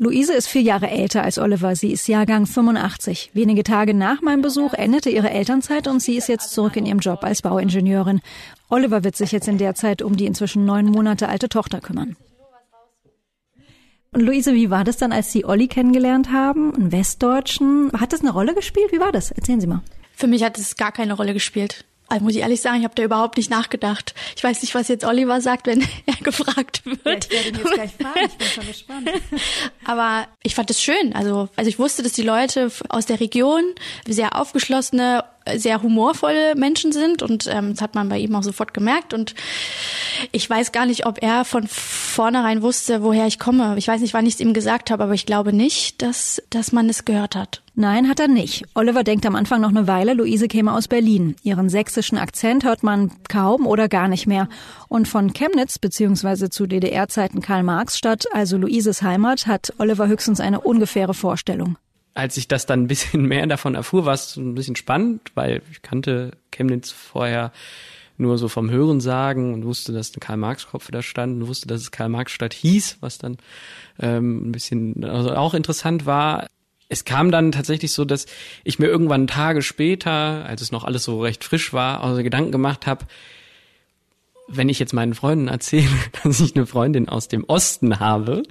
Luise 0.00 0.32
ist 0.32 0.46
vier 0.46 0.62
Jahre 0.62 0.88
älter 0.88 1.24
als 1.24 1.38
Oliver. 1.38 1.74
Sie 1.74 1.90
ist 1.90 2.06
Jahrgang 2.06 2.46
85. 2.46 3.30
Wenige 3.34 3.64
Tage 3.64 3.94
nach 3.94 4.22
meinem 4.22 4.42
Besuch 4.42 4.72
endete 4.74 5.10
ihre 5.10 5.30
Elternzeit 5.30 5.88
und 5.88 6.00
sie 6.00 6.16
ist 6.16 6.28
jetzt 6.28 6.52
zurück 6.52 6.76
in 6.76 6.86
ihrem 6.86 7.00
Job 7.00 7.24
als 7.24 7.42
Bauingenieurin. 7.42 8.20
Oliver 8.68 9.02
wird 9.02 9.16
sich 9.16 9.32
jetzt 9.32 9.48
in 9.48 9.58
der 9.58 9.74
Zeit 9.74 10.00
um 10.00 10.16
die 10.16 10.26
inzwischen 10.26 10.64
neun 10.64 10.86
Monate 10.86 11.28
alte 11.28 11.48
Tochter 11.48 11.80
kümmern. 11.80 12.16
Und 14.12 14.20
Luise, 14.20 14.54
wie 14.54 14.70
war 14.70 14.84
das 14.84 14.98
dann, 14.98 15.12
als 15.12 15.32
Sie 15.32 15.44
Olli 15.44 15.66
kennengelernt 15.66 16.32
haben, 16.32 16.74
einen 16.74 16.92
Westdeutschen? 16.92 17.90
Hat 17.92 18.12
das 18.12 18.20
eine 18.20 18.30
Rolle 18.30 18.54
gespielt? 18.54 18.92
Wie 18.92 19.00
war 19.00 19.12
das? 19.12 19.32
Erzählen 19.32 19.60
Sie 19.60 19.66
mal. 19.66 19.82
Für 20.14 20.28
mich 20.28 20.44
hat 20.44 20.58
es 20.58 20.76
gar 20.76 20.92
keine 20.92 21.14
Rolle 21.14 21.34
gespielt. 21.34 21.84
Also 22.08 22.24
muss 22.24 22.34
ich 22.34 22.40
ehrlich 22.40 22.60
sagen, 22.60 22.78
ich 22.78 22.84
habe 22.84 22.94
da 22.94 23.02
überhaupt 23.02 23.36
nicht 23.36 23.50
nachgedacht. 23.50 24.14
Ich 24.36 24.42
weiß 24.42 24.62
nicht, 24.62 24.74
was 24.74 24.88
jetzt 24.88 25.04
Oliver 25.04 25.40
sagt, 25.40 25.66
wenn 25.66 25.80
er 26.06 26.16
gefragt 26.22 26.82
wird. 26.84 27.06
Ja, 27.06 27.14
ich 27.14 27.30
werde 27.30 27.48
ihn 27.48 27.54
jetzt 27.56 27.74
gleich 27.74 27.92
fragen, 27.92 28.26
ich 28.26 28.36
bin 28.36 28.46
schon 28.48 28.66
gespannt. 28.68 29.10
Aber 29.84 30.26
ich 30.42 30.54
fand 30.54 30.70
es 30.70 30.82
schön. 30.82 31.12
Also, 31.14 31.48
also 31.56 31.68
ich 31.68 31.78
wusste, 31.78 32.02
dass 32.02 32.12
die 32.12 32.22
Leute 32.22 32.70
aus 32.88 33.06
der 33.06 33.20
Region 33.20 33.62
sehr 34.06 34.36
aufgeschlossene 34.36 35.24
sehr 35.56 35.82
humorvolle 35.82 36.54
Menschen 36.54 36.92
sind 36.92 37.22
und 37.22 37.46
ähm, 37.46 37.72
das 37.72 37.82
hat 37.82 37.94
man 37.94 38.08
bei 38.08 38.18
ihm 38.18 38.34
auch 38.34 38.42
sofort 38.42 38.74
gemerkt 38.74 39.14
und 39.14 39.34
ich 40.32 40.48
weiß 40.48 40.72
gar 40.72 40.86
nicht, 40.86 41.06
ob 41.06 41.22
er 41.22 41.44
von 41.44 41.66
vornherein 41.66 42.62
wusste, 42.62 43.02
woher 43.02 43.26
ich 43.26 43.38
komme. 43.38 43.76
Ich 43.78 43.88
weiß 43.88 44.00
nicht, 44.00 44.14
wann 44.14 44.26
ich 44.26 44.34
es 44.34 44.40
ihm 44.40 44.52
gesagt 44.52 44.90
habe, 44.90 45.04
aber 45.04 45.14
ich 45.14 45.26
glaube 45.26 45.52
nicht, 45.52 46.02
dass, 46.02 46.42
dass 46.50 46.72
man 46.72 46.88
es 46.88 47.04
gehört 47.04 47.36
hat. 47.36 47.62
Nein, 47.74 48.08
hat 48.08 48.18
er 48.18 48.26
nicht. 48.26 48.64
Oliver 48.74 49.04
denkt 49.04 49.24
am 49.24 49.36
Anfang 49.36 49.60
noch 49.60 49.68
eine 49.68 49.86
Weile, 49.86 50.14
Luise 50.14 50.48
käme 50.48 50.72
aus 50.72 50.88
Berlin. 50.88 51.36
Ihren 51.44 51.68
sächsischen 51.68 52.18
Akzent 52.18 52.64
hört 52.64 52.82
man 52.82 53.12
kaum 53.28 53.66
oder 53.68 53.88
gar 53.88 54.08
nicht 54.08 54.26
mehr. 54.26 54.48
Und 54.88 55.06
von 55.06 55.32
Chemnitz 55.32 55.78
bzw. 55.78 56.50
zu 56.50 56.66
DDR-Zeiten 56.66 57.40
Karl-Marx-Stadt, 57.40 58.26
also 58.32 58.56
Luises 58.56 59.02
Heimat, 59.02 59.46
hat 59.46 59.72
Oliver 59.78 60.08
höchstens 60.08 60.40
eine 60.40 60.60
ungefähre 60.60 61.14
Vorstellung 61.14 61.78
als 62.14 62.36
ich 62.36 62.48
das 62.48 62.66
dann 62.66 62.82
ein 62.82 62.88
bisschen 62.88 63.22
mehr 63.26 63.46
davon 63.46 63.74
erfuhr, 63.74 64.04
war 64.04 64.14
es 64.14 64.36
ein 64.36 64.54
bisschen 64.54 64.76
spannend, 64.76 65.32
weil 65.34 65.62
ich 65.70 65.82
kannte 65.82 66.32
Chemnitz 66.50 66.90
vorher 66.90 67.52
nur 68.18 68.36
so 68.36 68.48
vom 68.48 68.70
Hören 68.70 69.00
sagen 69.00 69.54
und 69.54 69.64
wusste, 69.64 69.92
dass 69.92 70.14
ein 70.14 70.20
Karl-Marx-Kopf 70.20 70.90
da 70.90 71.02
stand 71.02 71.40
und 71.40 71.48
wusste, 71.48 71.68
dass 71.68 71.80
es 71.80 71.92
Karl-Marx-Stadt 71.92 72.52
hieß, 72.52 72.98
was 73.00 73.18
dann 73.18 73.36
ähm, 74.00 74.48
ein 74.48 74.52
bisschen 74.52 75.04
also 75.04 75.34
auch 75.34 75.54
interessant 75.54 76.04
war. 76.04 76.48
Es 76.88 77.04
kam 77.04 77.30
dann 77.30 77.52
tatsächlich 77.52 77.92
so, 77.92 78.04
dass 78.04 78.26
ich 78.64 78.78
mir 78.78 78.86
irgendwann 78.86 79.28
Tage 79.28 79.62
später, 79.62 80.44
als 80.46 80.62
es 80.62 80.72
noch 80.72 80.84
alles 80.84 81.04
so 81.04 81.20
recht 81.22 81.44
frisch 81.44 81.72
war, 81.72 82.02
also 82.02 82.22
Gedanken 82.22 82.50
gemacht 82.50 82.86
habe, 82.86 83.06
wenn 84.48 84.68
ich 84.68 84.78
jetzt 84.78 84.94
meinen 84.94 85.14
Freunden 85.14 85.48
erzähle, 85.48 85.88
dass 86.24 86.40
ich 86.40 86.56
eine 86.56 86.66
Freundin 86.66 87.08
aus 87.08 87.28
dem 87.28 87.44
Osten 87.44 88.00
habe, 88.00 88.42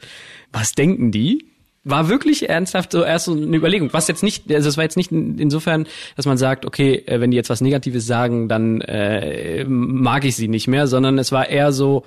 was 0.54 0.74
denken 0.74 1.12
die? 1.12 1.46
War 1.89 2.10
wirklich 2.10 2.50
ernsthaft 2.50 2.91
so 2.91 3.03
erst 3.03 3.25
so 3.25 3.34
eine 3.34 3.56
Überlegung. 3.56 3.94
Was 3.94 4.08
jetzt 4.08 4.24
nicht, 4.24 4.51
also 4.51 4.70
es 4.70 4.77
war 4.77 4.84
jetzt 4.84 4.98
nicht 4.98 5.12
insofern, 5.12 5.88
dass 6.15 6.25
man 6.25 6.38
sagt, 6.38 6.65
okay, 6.65 7.03
äh, 7.06 7.20
wenn 7.20 7.32
die 7.32 7.38
jetzt 7.38 7.50
was 7.50 7.62
Negatives 7.62 8.06
sagen, 8.06 8.48
dann 8.48 8.82
äh, 8.82 9.63
mag 9.65 10.25
ich 10.25 10.36
sie 10.36 10.48
nicht 10.48 10.67
mehr, 10.67 10.88
sondern 10.88 11.17
es 11.17 11.32
war 11.32 11.50
eher 11.50 11.72
so, 11.72 12.06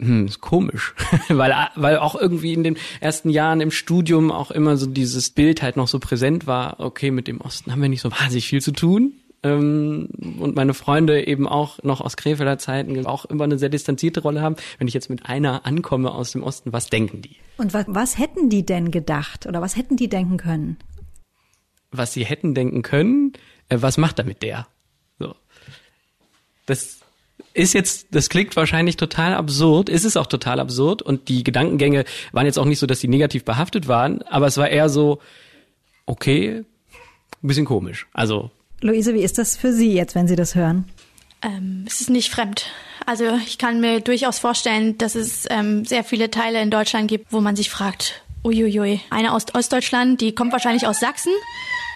hm, 0.00 0.26
ist 0.26 0.40
komisch, 0.40 0.94
weil 1.28 1.54
weil 1.76 1.98
auch 1.98 2.14
irgendwie 2.14 2.52
in 2.54 2.64
den 2.64 2.76
ersten 3.00 3.30
Jahren 3.30 3.60
im 3.60 3.70
Studium 3.70 4.32
auch 4.32 4.50
immer 4.50 4.76
so 4.76 4.86
dieses 4.86 5.30
Bild 5.30 5.62
halt 5.62 5.76
noch 5.76 5.88
so 5.88 5.98
präsent 5.98 6.46
war. 6.46 6.80
Okay, 6.80 7.10
mit 7.10 7.28
dem 7.28 7.40
Osten 7.40 7.70
haben 7.70 7.82
wir 7.82 7.88
nicht 7.88 8.02
so 8.02 8.10
wahnsinnig 8.10 8.48
viel 8.48 8.60
zu 8.60 8.72
tun 8.72 9.12
ähm, 9.42 10.08
und 10.38 10.54
meine 10.54 10.74
Freunde 10.74 11.26
eben 11.26 11.48
auch 11.48 11.82
noch 11.82 12.00
aus 12.00 12.16
Krefelder 12.16 12.58
Zeiten 12.58 13.06
auch 13.06 13.24
immer 13.24 13.44
eine 13.44 13.58
sehr 13.58 13.68
distanzierte 13.68 14.20
Rolle 14.20 14.40
haben. 14.40 14.56
Wenn 14.78 14.88
ich 14.88 14.94
jetzt 14.94 15.10
mit 15.10 15.26
einer 15.26 15.66
ankomme 15.66 16.12
aus 16.12 16.32
dem 16.32 16.42
Osten, 16.42 16.72
was 16.72 16.88
denken 16.88 17.22
die? 17.22 17.36
Und 17.56 17.74
was, 17.74 17.86
was 17.88 18.18
hätten 18.18 18.48
die 18.48 18.64
denn 18.64 18.90
gedacht 18.90 19.46
oder 19.46 19.60
was 19.60 19.76
hätten 19.76 19.96
die 19.96 20.08
denken 20.08 20.36
können? 20.36 20.76
Was 21.90 22.12
sie 22.12 22.24
hätten 22.24 22.54
denken 22.54 22.82
können, 22.82 23.32
äh, 23.68 23.78
was 23.80 23.98
macht 23.98 24.18
er 24.18 24.24
mit 24.24 24.42
der? 24.42 24.66
So. 25.18 25.34
Das 26.66 27.00
ist 27.54 27.74
jetzt, 27.74 28.06
das 28.12 28.28
klingt 28.28 28.54
wahrscheinlich 28.56 28.96
total 28.96 29.34
absurd, 29.34 29.88
ist 29.88 30.04
es 30.04 30.16
auch 30.16 30.26
total 30.26 30.60
absurd 30.60 31.02
und 31.02 31.28
die 31.28 31.44
Gedankengänge 31.44 32.04
waren 32.30 32.46
jetzt 32.46 32.58
auch 32.58 32.64
nicht 32.64 32.78
so, 32.78 32.86
dass 32.86 33.00
sie 33.00 33.08
negativ 33.08 33.44
behaftet 33.44 33.88
waren, 33.88 34.22
aber 34.22 34.46
es 34.46 34.56
war 34.56 34.68
eher 34.68 34.88
so, 34.88 35.18
okay, 36.06 36.64
ein 37.42 37.46
bisschen 37.46 37.66
komisch. 37.66 38.06
Also 38.12 38.50
Luise, 38.82 39.14
wie 39.14 39.22
ist 39.22 39.38
das 39.38 39.56
für 39.56 39.72
Sie 39.72 39.92
jetzt, 39.92 40.14
wenn 40.14 40.26
Sie 40.26 40.36
das 40.36 40.54
hören? 40.54 40.84
Ähm, 41.40 41.84
es 41.86 42.00
ist 42.00 42.10
nicht 42.10 42.30
fremd. 42.30 42.66
Also 43.06 43.24
ich 43.46 43.58
kann 43.58 43.80
mir 43.80 44.00
durchaus 44.00 44.38
vorstellen, 44.38 44.98
dass 44.98 45.14
es 45.14 45.44
ähm, 45.50 45.84
sehr 45.84 46.04
viele 46.04 46.30
Teile 46.30 46.60
in 46.60 46.70
Deutschland 46.70 47.08
gibt, 47.08 47.32
wo 47.32 47.40
man 47.40 47.56
sich 47.56 47.70
fragt, 47.70 48.22
uiuiui, 48.44 49.00
eine 49.10 49.32
aus 49.32 49.46
Ostdeutschland, 49.54 50.20
die 50.20 50.34
kommt 50.34 50.52
wahrscheinlich 50.52 50.86
aus 50.86 51.00
Sachsen, 51.00 51.32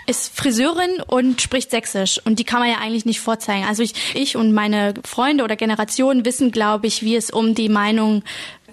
ist 0.07 0.37
Friseurin 0.37 1.01
und 1.07 1.43
spricht 1.43 1.71
Sächsisch. 1.71 2.21
Und 2.25 2.39
die 2.39 2.45
kann 2.45 2.61
man 2.61 2.71
ja 2.71 2.79
eigentlich 2.79 3.05
nicht 3.05 3.21
vorzeigen. 3.21 3.67
Also 3.67 3.83
ich, 3.83 3.95
ich 4.15 4.37
und 4.37 4.53
meine 4.53 4.95
Freunde 5.05 5.43
oder 5.43 5.57
Generationen 5.57 6.25
wissen, 6.25 6.53
glaube 6.53 6.87
ich, 6.87 7.03
wie 7.03 7.17
es 7.17 7.31
um 7.31 7.55
die 7.55 7.69
Meinung 7.69 8.23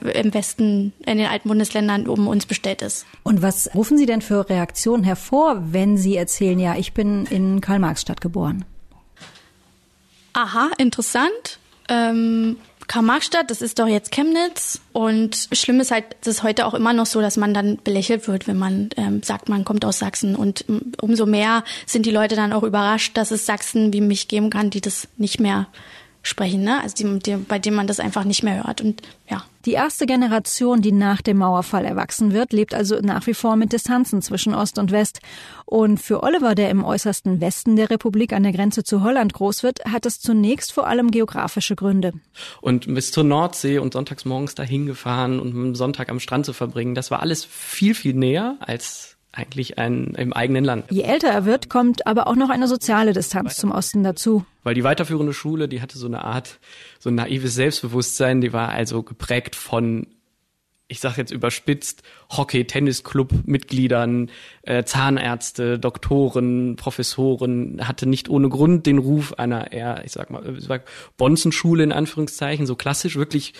im 0.03 0.33
Westen, 0.33 0.93
in 1.05 1.17
den 1.17 1.27
alten 1.27 1.49
Bundesländern 1.49 2.07
um 2.07 2.27
uns 2.27 2.45
bestellt 2.45 2.81
ist. 2.81 3.05
Und 3.23 3.41
was 3.41 3.73
rufen 3.73 3.97
Sie 3.97 4.05
denn 4.05 4.21
für 4.21 4.49
Reaktionen 4.49 5.03
hervor, 5.03 5.61
wenn 5.71 5.97
Sie 5.97 6.15
erzählen, 6.15 6.59
ja, 6.59 6.75
ich 6.75 6.93
bin 6.93 7.25
in 7.25 7.61
Karl-Marx-Stadt 7.61 8.21
geboren? 8.21 8.65
Aha, 10.33 10.71
interessant. 10.77 11.59
Ähm, 11.89 12.57
Karl-Marx-Stadt, 12.87 13.49
das 13.49 13.61
ist 13.61 13.79
doch 13.79 13.87
jetzt 13.87 14.11
Chemnitz. 14.11 14.81
Und 14.91 15.47
schlimm 15.51 15.79
ist 15.79 15.91
halt, 15.91 16.05
es 16.21 16.27
ist 16.27 16.43
heute 16.43 16.65
auch 16.65 16.73
immer 16.73 16.93
noch 16.93 17.05
so, 17.05 17.21
dass 17.21 17.37
man 17.37 17.53
dann 17.53 17.77
belächelt 17.83 18.27
wird, 18.27 18.47
wenn 18.47 18.57
man 18.57 18.89
ähm, 18.97 19.23
sagt, 19.23 19.49
man 19.49 19.63
kommt 19.63 19.85
aus 19.85 19.99
Sachsen. 19.99 20.35
Und 20.35 20.65
umso 21.01 21.25
mehr 21.25 21.63
sind 21.85 22.05
die 22.05 22.11
Leute 22.11 22.35
dann 22.35 22.53
auch 22.53 22.63
überrascht, 22.63 23.17
dass 23.17 23.31
es 23.31 23.45
Sachsen 23.45 23.93
wie 23.93 24.01
mich 24.01 24.27
geben 24.27 24.49
kann, 24.49 24.69
die 24.69 24.81
das 24.81 25.07
nicht 25.17 25.39
mehr 25.39 25.67
sprechen, 26.23 26.63
ne? 26.63 26.81
Also 26.81 26.95
die, 26.95 27.19
die, 27.19 27.35
bei 27.35 27.59
dem 27.59 27.75
man 27.75 27.85
das 27.85 27.99
einfach 27.99 28.23
nicht 28.23 28.43
mehr 28.43 28.65
hört. 28.65 28.81
Und 28.81 29.01
ja. 29.29 29.43
Die 29.65 29.73
erste 29.73 30.05
Generation, 30.05 30.81
die 30.81 30.91
nach 30.91 31.21
dem 31.21 31.37
Mauerfall 31.37 31.85
erwachsen 31.85 32.33
wird, 32.33 32.51
lebt 32.51 32.73
also 32.73 32.99
nach 33.01 33.27
wie 33.27 33.33
vor 33.33 33.55
mit 33.55 33.71
Distanzen 33.71 34.21
zwischen 34.21 34.55
Ost 34.55 34.77
und 34.77 34.91
West. 34.91 35.19
Und 35.65 35.99
für 35.99 36.23
Oliver, 36.23 36.55
der 36.55 36.69
im 36.69 36.83
äußersten 36.83 37.39
Westen 37.39 37.75
der 37.75 37.89
Republik 37.89 38.33
an 38.33 38.43
der 38.43 38.53
Grenze 38.53 38.83
zu 38.83 39.03
Holland 39.03 39.33
groß 39.33 39.63
wird, 39.63 39.85
hat 39.85 40.05
es 40.05 40.19
zunächst 40.19 40.71
vor 40.71 40.87
allem 40.87 41.11
geografische 41.11 41.75
Gründe. 41.75 42.13
Und 42.61 42.93
bis 42.93 43.11
zur 43.11 43.23
Nordsee 43.25 43.77
und 43.77 43.93
sonntags 43.93 44.25
morgens 44.25 44.55
dahin 44.55 44.85
gefahren 44.85 45.39
und 45.39 45.53
einen 45.53 45.75
Sonntag 45.75 46.09
am 46.09 46.19
Strand 46.19 46.45
zu 46.45 46.53
verbringen, 46.53 46.95
das 46.95 47.11
war 47.11 47.21
alles 47.21 47.45
viel, 47.45 47.95
viel 47.95 48.13
näher 48.13 48.57
als 48.59 49.17
eigentlich 49.33 49.79
ein, 49.79 50.13
im 50.15 50.31
eigenen 50.31 50.63
Land. 50.63 50.85
Je 50.91 51.01
älter 51.01 51.27
er 51.27 51.43
wird, 51.45 51.67
kommt 51.67 52.07
aber 52.07 52.27
auch 52.27 52.35
noch 52.35 52.49
eine 52.49 52.67
soziale 52.67 53.13
Distanz 53.13 53.57
zum 53.57 53.71
Osten 53.71 54.03
dazu. 54.03 54.45
Weil 54.63 54.75
die 54.75 54.83
weiterführende 54.83 55.33
Schule, 55.33 55.67
die 55.67 55.81
hatte 55.81 55.97
so 55.97 56.05
eine 56.05 56.23
Art, 56.23 56.59
so 56.99 57.09
ein 57.09 57.15
naives 57.15 57.55
Selbstbewusstsein, 57.55 58.41
die 58.41 58.53
war 58.53 58.69
also 58.69 59.01
geprägt 59.01 59.55
von, 59.55 60.05
ich 60.87 60.99
sag 60.99 61.17
jetzt 61.17 61.31
überspitzt, 61.31 62.03
Hockey, 62.29 62.65
Tennisclub, 62.65 63.31
Mitgliedern, 63.45 64.29
äh, 64.61 64.83
Zahnärzte, 64.83 65.79
Doktoren, 65.79 66.75
Professoren, 66.75 67.87
hatte 67.87 68.05
nicht 68.05 68.29
ohne 68.29 68.49
Grund 68.49 68.85
den 68.85 68.99
Ruf 68.99 69.33
einer 69.33 69.73
eher, 69.73 70.05
ich 70.05 70.11
sag 70.11 70.29
mal, 70.29 70.57
ich 70.57 70.63
sag 70.63 70.85
Bonzenschule 71.17 71.83
in 71.83 71.91
Anführungszeichen, 71.91 72.67
so 72.67 72.75
klassisch, 72.75 73.15
wirklich 73.15 73.55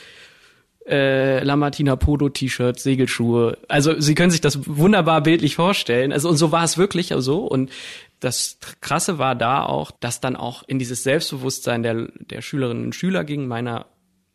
äh, 0.88 1.44
Lamartina 1.44 1.96
Polo 1.96 2.30
T-Shirt, 2.30 2.80
Segelschuhe. 2.80 3.58
Also 3.68 4.00
Sie 4.00 4.16
können 4.16 4.32
sich 4.32 4.42
das 4.42 4.60
wunderbar 4.68 5.22
bildlich 5.22 5.56
vorstellen. 5.56 6.12
Also 6.12 6.30
und 6.30 6.38
so 6.38 6.52
war 6.52 6.64
es 6.64 6.78
wirklich 6.78 7.10
so 7.10 7.16
also. 7.16 7.38
und 7.40 7.72
das 8.20 8.58
krasse 8.82 9.18
war 9.18 9.36
da 9.36 9.64
auch, 9.64 9.92
dass 9.92 10.22
dann 10.22 10.36
auch 10.36 10.64
in 10.68 10.80
dieses 10.80 11.04
Selbstbewusstsein 11.04 11.84
der 11.84 12.08
der 12.20 12.42
Schülerinnen 12.42 12.86
und 12.86 12.96
Schüler 12.96 13.24
ging, 13.24 13.48
meiner 13.48 13.86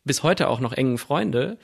bis 0.05 0.23
heute 0.23 0.47
auch 0.47 0.59
noch 0.59 0.73
engen 0.73 0.97
Freunde, 0.97 1.57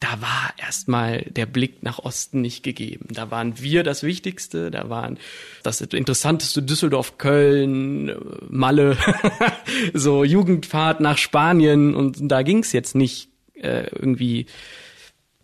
da 0.00 0.20
war 0.20 0.52
erstmal 0.58 1.22
der 1.30 1.46
Blick 1.46 1.82
nach 1.82 1.98
Osten 1.98 2.42
nicht 2.42 2.62
gegeben. 2.62 3.08
Da 3.10 3.30
waren 3.30 3.60
wir 3.60 3.82
das 3.84 4.02
Wichtigste, 4.02 4.70
da 4.70 4.90
waren 4.90 5.18
das 5.62 5.80
interessanteste 5.80 6.62
Düsseldorf, 6.62 7.16
Köln, 7.16 8.14
Malle, 8.50 8.98
so 9.94 10.22
Jugendfahrt 10.24 11.00
nach 11.00 11.16
Spanien 11.16 11.94
und 11.94 12.18
da 12.20 12.42
ging's 12.42 12.72
jetzt 12.72 12.94
nicht 12.94 13.30
äh, 13.64 13.88
irgendwie 13.90 14.46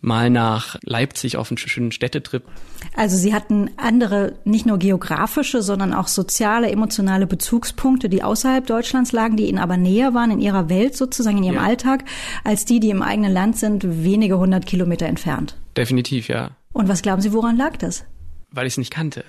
mal 0.01 0.29
nach 0.29 0.77
Leipzig 0.83 1.37
auf 1.37 1.51
einen 1.51 1.57
schönen 1.57 1.91
Städtetrip. 1.91 2.43
Also 2.95 3.15
Sie 3.17 3.33
hatten 3.33 3.69
andere, 3.77 4.33
nicht 4.43 4.65
nur 4.65 4.79
geografische, 4.79 5.61
sondern 5.61 5.93
auch 5.93 6.07
soziale, 6.07 6.71
emotionale 6.71 7.27
Bezugspunkte, 7.27 8.09
die 8.09 8.23
außerhalb 8.23 8.65
Deutschlands 8.65 9.11
lagen, 9.11 9.37
die 9.37 9.47
Ihnen 9.47 9.59
aber 9.59 9.77
näher 9.77 10.13
waren 10.13 10.31
in 10.31 10.41
Ihrer 10.41 10.69
Welt 10.69 10.97
sozusagen, 10.97 11.37
in 11.37 11.43
Ihrem 11.43 11.55
ja. 11.55 11.63
Alltag, 11.63 12.03
als 12.43 12.65
die, 12.65 12.79
die 12.79 12.89
im 12.89 13.03
eigenen 13.03 13.31
Land 13.31 13.57
sind, 13.57 14.03
wenige 14.03 14.39
hundert 14.39 14.65
Kilometer 14.65 15.05
entfernt. 15.05 15.55
Definitiv, 15.77 16.27
ja. 16.27 16.51
Und 16.73 16.87
was 16.87 17.03
glauben 17.03 17.21
Sie, 17.21 17.33
woran 17.33 17.55
lag 17.55 17.77
das? 17.77 18.03
Weil 18.49 18.65
ich 18.65 18.73
es 18.73 18.77
nicht 18.77 18.91
kannte. 18.91 19.23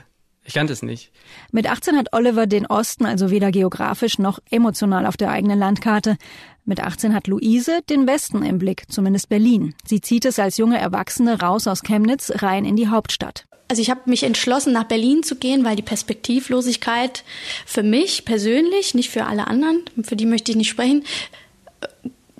Ich 0.44 0.54
kannte 0.54 0.72
es 0.72 0.82
nicht. 0.82 1.12
Mit 1.52 1.70
18 1.70 1.96
hat 1.96 2.12
Oliver 2.12 2.46
den 2.46 2.66
Osten 2.66 3.06
also 3.06 3.30
weder 3.30 3.52
geografisch 3.52 4.18
noch 4.18 4.40
emotional 4.50 5.06
auf 5.06 5.16
der 5.16 5.30
eigenen 5.30 5.58
Landkarte. 5.58 6.16
Mit 6.64 6.80
18 6.80 7.14
hat 7.14 7.28
Luise 7.28 7.80
den 7.88 8.06
Westen 8.06 8.42
im 8.42 8.58
Blick, 8.58 8.84
zumindest 8.88 9.28
Berlin. 9.28 9.74
Sie 9.84 10.00
zieht 10.00 10.24
es 10.24 10.38
als 10.38 10.56
junge 10.56 10.78
Erwachsene 10.78 11.40
raus 11.40 11.66
aus 11.66 11.82
Chemnitz 11.82 12.32
rein 12.42 12.64
in 12.64 12.76
die 12.76 12.88
Hauptstadt. 12.88 13.46
Also 13.68 13.80
ich 13.80 13.90
habe 13.90 14.02
mich 14.04 14.24
entschlossen, 14.24 14.72
nach 14.72 14.84
Berlin 14.84 15.22
zu 15.22 15.36
gehen, 15.36 15.64
weil 15.64 15.76
die 15.76 15.82
Perspektivlosigkeit 15.82 17.24
für 17.64 17.82
mich 17.82 18.24
persönlich, 18.24 18.94
nicht 18.94 19.10
für 19.10 19.24
alle 19.24 19.46
anderen, 19.46 19.82
für 20.02 20.16
die 20.16 20.26
möchte 20.26 20.50
ich 20.50 20.58
nicht 20.58 20.68
sprechen, 20.68 21.04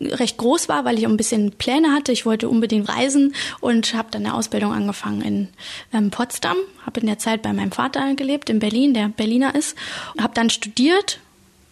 recht 0.06 0.36
groß 0.36 0.68
war, 0.68 0.84
weil 0.84 0.98
ich 0.98 1.06
ein 1.06 1.16
bisschen 1.16 1.52
Pläne 1.52 1.92
hatte. 1.92 2.12
Ich 2.12 2.26
wollte 2.26 2.48
unbedingt 2.48 2.88
reisen 2.88 3.34
und 3.60 3.94
habe 3.94 4.08
dann 4.10 4.26
eine 4.26 4.34
Ausbildung 4.34 4.72
angefangen 4.72 5.22
in 5.22 5.48
ähm, 5.92 6.10
Potsdam. 6.10 6.56
Habe 6.86 7.00
in 7.00 7.06
der 7.06 7.18
Zeit 7.18 7.42
bei 7.42 7.52
meinem 7.52 7.72
Vater 7.72 8.14
gelebt 8.14 8.50
in 8.50 8.58
Berlin, 8.58 8.94
der 8.94 9.08
Berliner 9.08 9.54
ist. 9.54 9.76
Habe 10.18 10.34
dann 10.34 10.50
studiert 10.50 11.20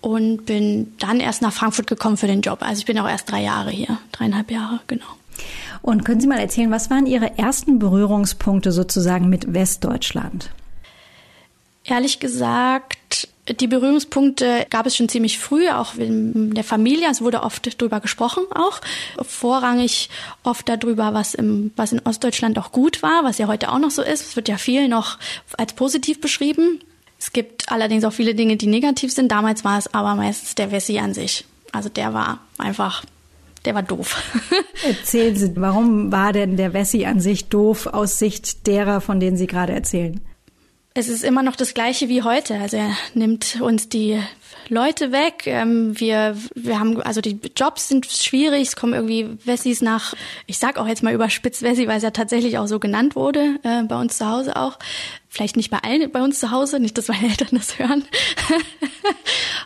und 0.00 0.46
bin 0.46 0.94
dann 0.98 1.20
erst 1.20 1.42
nach 1.42 1.52
Frankfurt 1.52 1.86
gekommen 1.86 2.16
für 2.16 2.26
den 2.26 2.40
Job. 2.40 2.62
Also 2.62 2.80
ich 2.80 2.86
bin 2.86 2.98
auch 2.98 3.08
erst 3.08 3.30
drei 3.30 3.42
Jahre 3.42 3.70
hier, 3.70 3.98
dreieinhalb 4.12 4.50
Jahre, 4.50 4.80
genau. 4.86 5.06
Und 5.82 6.04
können 6.04 6.20
Sie 6.20 6.26
mal 6.26 6.38
erzählen, 6.38 6.70
was 6.70 6.90
waren 6.90 7.06
Ihre 7.06 7.38
ersten 7.38 7.78
Berührungspunkte 7.78 8.72
sozusagen 8.72 9.28
mit 9.28 9.52
Westdeutschland? 9.52 10.50
Ehrlich 11.84 12.20
gesagt, 12.20 13.28
die 13.48 13.66
Berührungspunkte 13.66 14.66
gab 14.70 14.86
es 14.86 14.96
schon 14.96 15.08
ziemlich 15.08 15.38
früh, 15.38 15.68
auch 15.70 15.94
in 15.94 16.54
der 16.54 16.62
Familie. 16.62 17.08
Es 17.10 17.20
wurde 17.20 17.42
oft 17.42 17.80
darüber 17.80 18.00
gesprochen, 18.00 18.44
auch 18.54 18.80
vorrangig 19.22 20.10
oft 20.44 20.68
darüber, 20.68 21.14
was, 21.14 21.34
im, 21.34 21.72
was 21.76 21.92
in 21.92 22.00
Ostdeutschland 22.00 22.58
auch 22.58 22.70
gut 22.70 23.02
war, 23.02 23.24
was 23.24 23.38
ja 23.38 23.48
heute 23.48 23.72
auch 23.72 23.78
noch 23.78 23.90
so 23.90 24.02
ist. 24.02 24.22
Es 24.22 24.36
wird 24.36 24.48
ja 24.48 24.56
viel 24.56 24.88
noch 24.88 25.18
als 25.56 25.72
positiv 25.72 26.20
beschrieben. 26.20 26.80
Es 27.18 27.32
gibt 27.32 27.70
allerdings 27.70 28.04
auch 28.04 28.12
viele 28.12 28.34
Dinge, 28.34 28.56
die 28.56 28.66
negativ 28.66 29.12
sind. 29.12 29.32
Damals 29.32 29.64
war 29.64 29.78
es 29.78 29.92
aber 29.92 30.14
meistens 30.14 30.54
der 30.54 30.70
Wessi 30.70 30.98
an 30.98 31.14
sich. 31.14 31.44
Also 31.72 31.88
der 31.88 32.14
war 32.14 32.40
einfach 32.58 33.04
der 33.64 33.74
war 33.74 33.82
doof. 33.82 34.22
Erzählen 34.88 35.36
Sie, 35.36 35.52
warum 35.56 36.10
war 36.10 36.32
denn 36.32 36.56
der 36.56 36.72
Wessi 36.72 37.04
an 37.04 37.20
sich 37.20 37.48
doof 37.48 37.86
aus 37.86 38.18
Sicht 38.18 38.66
derer, 38.66 39.02
von 39.02 39.20
denen 39.20 39.36
Sie 39.36 39.46
gerade 39.46 39.74
erzählen? 39.74 40.20
Es 40.92 41.08
ist 41.08 41.22
immer 41.22 41.44
noch 41.44 41.54
das 41.54 41.72
Gleiche 41.72 42.08
wie 42.08 42.22
heute. 42.22 42.58
Also 42.58 42.76
er 42.76 42.90
nimmt 43.14 43.60
uns 43.60 43.88
die 43.88 44.20
Leute 44.68 45.12
weg. 45.12 45.46
Ähm, 45.46 45.98
wir, 45.98 46.36
wir 46.54 46.80
haben, 46.80 47.00
also 47.02 47.20
die 47.20 47.38
Jobs 47.56 47.88
sind 47.88 48.06
schwierig. 48.06 48.62
Es 48.62 48.76
kommen 48.76 48.94
irgendwie 48.94 49.38
Wessis 49.44 49.82
nach, 49.82 50.14
ich 50.46 50.58
sag 50.58 50.78
auch 50.78 50.88
jetzt 50.88 51.02
mal 51.04 51.14
überspitzt 51.14 51.62
Wessi, 51.62 51.86
weil 51.86 51.98
es 51.98 52.02
ja 52.02 52.10
tatsächlich 52.10 52.58
auch 52.58 52.66
so 52.66 52.80
genannt 52.80 53.14
wurde, 53.14 53.60
äh, 53.62 53.84
bei 53.84 54.00
uns 54.00 54.18
zu 54.18 54.28
Hause 54.28 54.56
auch. 54.56 54.78
Vielleicht 55.28 55.56
nicht 55.56 55.70
bei 55.70 55.78
allen 55.78 56.10
bei 56.10 56.22
uns 56.22 56.40
zu 56.40 56.50
Hause, 56.50 56.80
nicht, 56.80 56.98
dass 56.98 57.06
meine 57.06 57.28
Eltern 57.28 57.50
das 57.52 57.78
hören. 57.78 58.04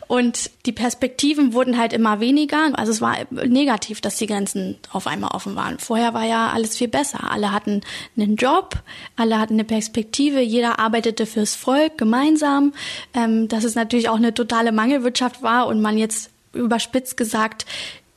und 0.09 0.51
die 0.67 0.73
Perspektiven 0.73 1.53
wurden 1.53 1.79
halt 1.79 1.93
immer 1.93 2.21
weniger. 2.21 2.71
Also 2.79 2.93
es 2.93 3.01
war 3.01 3.17
negativ, 3.31 4.01
dass 4.01 4.17
die 4.17 4.27
Grenzen 4.27 4.77
auf 4.93 5.07
einmal 5.07 5.31
offen 5.33 5.57
waren. 5.57 5.79
Vorher 5.79 6.15
war 6.15 6.25
ja 6.25 6.51
alles 6.51 6.77
viel 6.77 6.89
besser. 6.89 7.31
Alle 7.31 7.53
hatten 7.53 7.83
einen 8.17 8.37
Job, 8.37 8.83
alle 9.17 9.39
hatten 9.39 9.55
eine 9.55 9.65
Perspektive, 9.65 10.41
jeder 10.41 10.79
arbeitete 10.79 11.27
fürs 11.27 11.55
Volk 11.55 11.99
gemeinsam. 11.99 12.73
Ähm, 13.15 13.49
dass 13.49 13.65
es 13.65 13.75
natürlich 13.75 14.09
auch 14.09 14.17
eine 14.17 14.35
totale 14.35 14.73
Mangelwirtschaft 14.73 15.43
war 15.43 15.67
und 15.67 15.81
man 15.81 15.99
jetzt 15.99 16.31
überspitzt 16.53 17.17
gesagt 17.17 17.67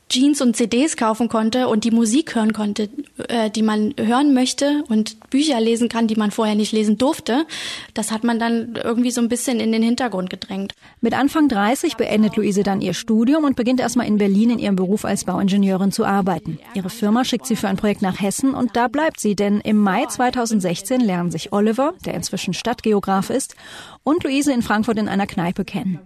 Jeans 0.09 0.41
und 0.41 0.55
CDs 0.55 0.95
kaufen 0.95 1.27
konnte 1.27 1.67
und 1.67 1.83
die 1.83 1.91
Musik 1.91 2.35
hören 2.35 2.53
konnte, 2.53 2.89
äh, 3.27 3.49
die 3.49 3.61
man 3.61 3.93
hören 3.99 4.33
möchte 4.33 4.83
und 4.87 5.29
Bücher 5.29 5.59
lesen 5.59 5.89
kann, 5.89 6.07
die 6.07 6.15
man 6.15 6.31
vorher 6.31 6.55
nicht 6.55 6.71
lesen 6.71 6.97
durfte. 6.97 7.45
Das 7.93 8.11
hat 8.11 8.23
man 8.23 8.39
dann 8.39 8.79
irgendwie 8.81 9.11
so 9.11 9.19
ein 9.19 9.27
bisschen 9.27 9.59
in 9.59 9.71
den 9.71 9.83
Hintergrund 9.83 10.29
gedrängt. 10.29 10.73
Mit 11.01 11.13
Anfang 11.13 11.49
30 11.49 11.97
beendet 11.97 12.37
Luise 12.37 12.63
dann 12.63 12.81
ihr 12.81 12.93
Studium 12.93 13.43
und 13.43 13.57
beginnt 13.57 13.81
erstmal 13.81 14.07
in 14.07 14.17
Berlin 14.17 14.51
in 14.51 14.59
ihrem 14.59 14.77
Beruf 14.77 15.03
als 15.03 15.25
Bauingenieurin 15.25 15.91
zu 15.91 16.05
arbeiten. 16.05 16.59
Ihre 16.73 16.89
Firma 16.89 17.25
schickt 17.25 17.45
sie 17.45 17.57
für 17.57 17.67
ein 17.67 17.77
Projekt 17.77 18.01
nach 18.01 18.21
Hessen 18.21 18.53
und 18.53 18.75
da 18.77 18.87
bleibt 18.87 19.19
sie, 19.19 19.35
denn 19.35 19.59
im 19.59 19.77
Mai 19.77 20.05
2016 20.05 21.01
lernen 21.01 21.31
sich 21.31 21.51
Oliver, 21.51 21.93
der 22.05 22.13
inzwischen 22.13 22.53
Stadtgeograf 22.53 23.29
ist, 23.29 23.55
und 24.03 24.23
Luise 24.23 24.53
in 24.53 24.61
Frankfurt 24.61 24.97
in 24.97 25.09
einer 25.09 25.27
Kneipe 25.27 25.65
kennen. 25.65 25.99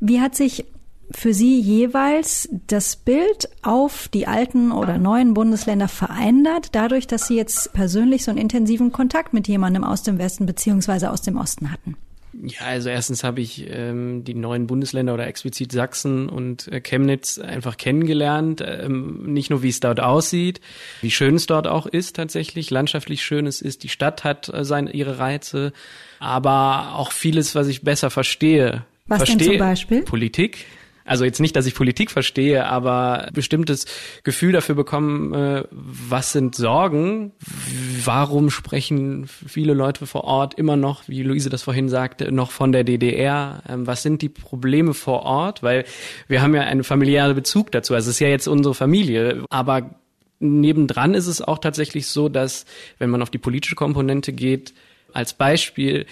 Wie 0.00 0.20
hat 0.20 0.34
sich 0.34 0.64
für 1.10 1.32
Sie 1.32 1.60
jeweils 1.60 2.48
das 2.66 2.96
Bild 2.96 3.48
auf 3.62 4.08
die 4.08 4.26
alten 4.26 4.72
oder 4.72 4.98
neuen 4.98 5.34
Bundesländer 5.34 5.88
verändert, 5.88 6.70
dadurch, 6.72 7.06
dass 7.06 7.26
Sie 7.26 7.36
jetzt 7.36 7.72
persönlich 7.72 8.24
so 8.24 8.30
einen 8.30 8.40
intensiven 8.40 8.92
Kontakt 8.92 9.32
mit 9.32 9.48
jemandem 9.48 9.84
aus 9.84 10.02
dem 10.02 10.18
Westen 10.18 10.46
beziehungsweise 10.46 11.10
aus 11.10 11.22
dem 11.22 11.36
Osten 11.36 11.70
hatten? 11.70 11.96
Ja, 12.40 12.66
also 12.66 12.88
erstens 12.88 13.24
habe 13.24 13.40
ich 13.40 13.66
ähm, 13.68 14.22
die 14.22 14.34
neuen 14.34 14.66
Bundesländer 14.66 15.14
oder 15.14 15.26
explizit 15.26 15.72
Sachsen 15.72 16.28
und 16.28 16.68
äh, 16.68 16.80
Chemnitz 16.80 17.38
einfach 17.38 17.78
kennengelernt. 17.78 18.62
Ähm, 18.64 19.32
nicht 19.32 19.50
nur, 19.50 19.62
wie 19.62 19.70
es 19.70 19.80
dort 19.80 19.98
aussieht, 19.98 20.60
wie 21.00 21.10
schön 21.10 21.34
es 21.36 21.46
dort 21.46 21.66
auch 21.66 21.86
ist 21.86 22.16
tatsächlich, 22.16 22.70
landschaftlich 22.70 23.22
schön 23.22 23.46
es 23.46 23.62
ist. 23.62 23.82
Die 23.82 23.88
Stadt 23.88 24.24
hat 24.24 24.52
äh, 24.52 24.64
seine, 24.64 24.92
ihre 24.92 25.18
Reize, 25.18 25.72
aber 26.20 26.94
auch 26.96 27.12
vieles, 27.12 27.54
was 27.54 27.66
ich 27.66 27.82
besser 27.82 28.10
verstehe. 28.10 28.84
Was 29.06 29.18
verstehe 29.18 29.38
denn 29.38 29.48
zum 29.48 29.58
Beispiel? 29.58 30.02
Politik, 30.02 30.66
also 31.08 31.24
jetzt 31.24 31.40
nicht, 31.40 31.56
dass 31.56 31.66
ich 31.66 31.74
Politik 31.74 32.10
verstehe, 32.10 32.66
aber 32.66 33.28
bestimmtes 33.32 33.86
Gefühl 34.24 34.52
dafür 34.52 34.74
bekommen, 34.74 35.34
äh, 35.34 35.64
was 35.70 36.32
sind 36.32 36.54
Sorgen, 36.54 37.32
warum 38.04 38.50
sprechen 38.50 39.26
viele 39.26 39.74
Leute 39.74 40.06
vor 40.06 40.24
Ort 40.24 40.54
immer 40.54 40.76
noch, 40.76 41.08
wie 41.08 41.22
Luise 41.22 41.50
das 41.50 41.62
vorhin 41.62 41.88
sagte, 41.88 42.30
noch 42.32 42.50
von 42.50 42.72
der 42.72 42.84
DDR, 42.84 43.62
ähm, 43.68 43.86
was 43.86 44.02
sind 44.02 44.22
die 44.22 44.28
Probleme 44.28 44.94
vor 44.94 45.22
Ort, 45.22 45.62
weil 45.62 45.84
wir 46.28 46.42
haben 46.42 46.54
ja 46.54 46.62
einen 46.62 46.84
familiären 46.84 47.34
Bezug 47.34 47.72
dazu, 47.72 47.94
also 47.94 48.08
es 48.08 48.16
ist 48.16 48.20
ja 48.20 48.28
jetzt 48.28 48.46
unsere 48.46 48.74
Familie, 48.74 49.44
aber 49.50 49.90
nebendran 50.40 51.14
ist 51.14 51.26
es 51.26 51.42
auch 51.42 51.58
tatsächlich 51.58 52.06
so, 52.06 52.28
dass 52.28 52.64
wenn 52.98 53.10
man 53.10 53.22
auf 53.22 53.30
die 53.30 53.38
politische 53.38 53.74
Komponente 53.74 54.32
geht, 54.32 54.74
als 55.12 55.32
Beispiel, 55.34 56.06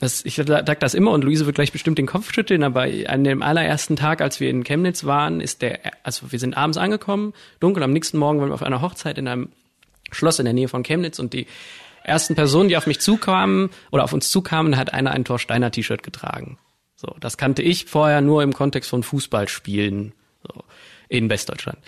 das, 0.00 0.24
ich 0.24 0.34
sage 0.34 0.76
das 0.80 0.94
immer 0.94 1.12
und 1.12 1.24
Luise 1.24 1.44
wird 1.44 1.54
gleich 1.54 1.72
bestimmt 1.72 1.98
den 1.98 2.06
Kopf 2.06 2.32
schütteln, 2.32 2.62
aber 2.64 2.86
an 3.06 3.22
dem 3.22 3.42
allerersten 3.42 3.96
Tag, 3.96 4.22
als 4.22 4.40
wir 4.40 4.48
in 4.48 4.64
Chemnitz 4.64 5.04
waren, 5.04 5.42
ist 5.42 5.60
der, 5.60 5.80
also 6.02 6.32
wir 6.32 6.38
sind 6.38 6.56
abends 6.56 6.78
angekommen, 6.78 7.34
dunkel, 7.60 7.82
am 7.82 7.92
nächsten 7.92 8.16
Morgen 8.16 8.40
waren 8.40 8.48
wir 8.48 8.54
auf 8.54 8.62
einer 8.62 8.80
Hochzeit 8.80 9.18
in 9.18 9.28
einem 9.28 9.50
Schloss 10.10 10.38
in 10.38 10.46
der 10.46 10.54
Nähe 10.54 10.68
von 10.68 10.82
Chemnitz 10.82 11.18
und 11.18 11.34
die 11.34 11.46
ersten 12.02 12.34
Personen, 12.34 12.70
die 12.70 12.78
auf 12.78 12.86
mich 12.86 13.00
zukamen 13.00 13.68
oder 13.90 14.02
auf 14.02 14.14
uns 14.14 14.30
zukamen, 14.30 14.78
hat 14.78 14.94
einer 14.94 15.10
ein 15.10 15.24
Thorsteiner 15.24 15.70
T-Shirt 15.70 16.02
getragen. 16.02 16.58
So, 16.96 17.14
das 17.20 17.36
kannte 17.36 17.60
ich 17.60 17.84
vorher 17.84 18.22
nur 18.22 18.42
im 18.42 18.54
Kontext 18.54 18.88
von 18.88 19.02
Fußballspielen 19.02 20.14
so, 20.42 20.64
in 21.10 21.28
Westdeutschland. 21.28 21.78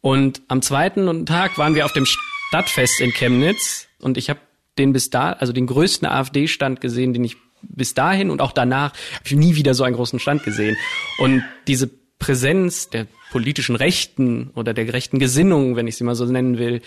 Und 0.00 0.40
am 0.48 0.62
zweiten 0.62 1.26
Tag 1.26 1.58
waren 1.58 1.74
wir 1.74 1.84
auf 1.84 1.92
dem 1.92 2.06
Stadtfest 2.06 3.02
in 3.02 3.12
Chemnitz 3.12 3.86
und 3.98 4.16
ich 4.16 4.30
habe 4.30 4.40
den 4.78 4.94
bis 4.94 5.10
da, 5.10 5.32
also 5.32 5.52
den 5.52 5.66
größten 5.66 6.08
AfD-Stand 6.08 6.80
gesehen, 6.80 7.12
den 7.12 7.24
ich 7.24 7.36
bis 7.62 7.94
dahin 7.94 8.30
und 8.30 8.40
auch 8.40 8.52
danach 8.52 8.92
habe 8.92 9.24
ich 9.24 9.32
nie 9.32 9.56
wieder 9.56 9.74
so 9.74 9.84
einen 9.84 9.96
großen 9.96 10.18
Stand 10.18 10.42
gesehen. 10.44 10.76
Und 11.18 11.42
diese 11.66 11.90
Präsenz 12.18 12.90
der 12.90 13.06
politischen 13.30 13.76
Rechten 13.76 14.50
oder 14.54 14.74
der 14.74 14.92
rechten 14.92 15.18
Gesinnung, 15.18 15.76
wenn 15.76 15.86
ich 15.86 15.96
sie 15.96 16.04
mal 16.04 16.14
so 16.14 16.24
nennen 16.24 16.58
will, 16.58 16.82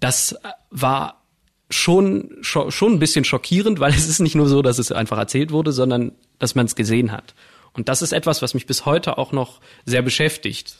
das 0.00 0.36
war 0.70 1.22
schon, 1.70 2.36
schon 2.42 2.92
ein 2.92 2.98
bisschen 2.98 3.24
schockierend, 3.24 3.80
weil 3.80 3.92
es 3.92 4.08
ist 4.08 4.20
nicht 4.20 4.34
nur 4.34 4.48
so, 4.48 4.62
dass 4.62 4.78
es 4.78 4.92
einfach 4.92 5.18
erzählt 5.18 5.50
wurde, 5.50 5.72
sondern 5.72 6.12
dass 6.38 6.54
man 6.54 6.66
es 6.66 6.76
gesehen 6.76 7.12
hat. 7.12 7.34
Und 7.76 7.88
das 7.88 8.02
ist 8.02 8.12
etwas, 8.12 8.42
was 8.42 8.54
mich 8.54 8.66
bis 8.66 8.86
heute 8.86 9.18
auch 9.18 9.32
noch 9.32 9.60
sehr 9.84 10.02
beschäftigt. 10.02 10.76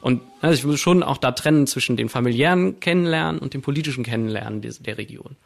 Und 0.00 0.22
also 0.40 0.54
ich 0.54 0.64
muss 0.64 0.80
schon 0.80 1.02
auch 1.02 1.18
da 1.18 1.32
trennen 1.32 1.66
zwischen 1.66 1.96
dem 1.96 2.08
familiären 2.08 2.80
Kennenlernen 2.80 3.40
und 3.40 3.54
dem 3.54 3.62
politischen 3.62 4.04
Kennenlernen 4.04 4.60
der 4.60 4.98
Region. 4.98 5.36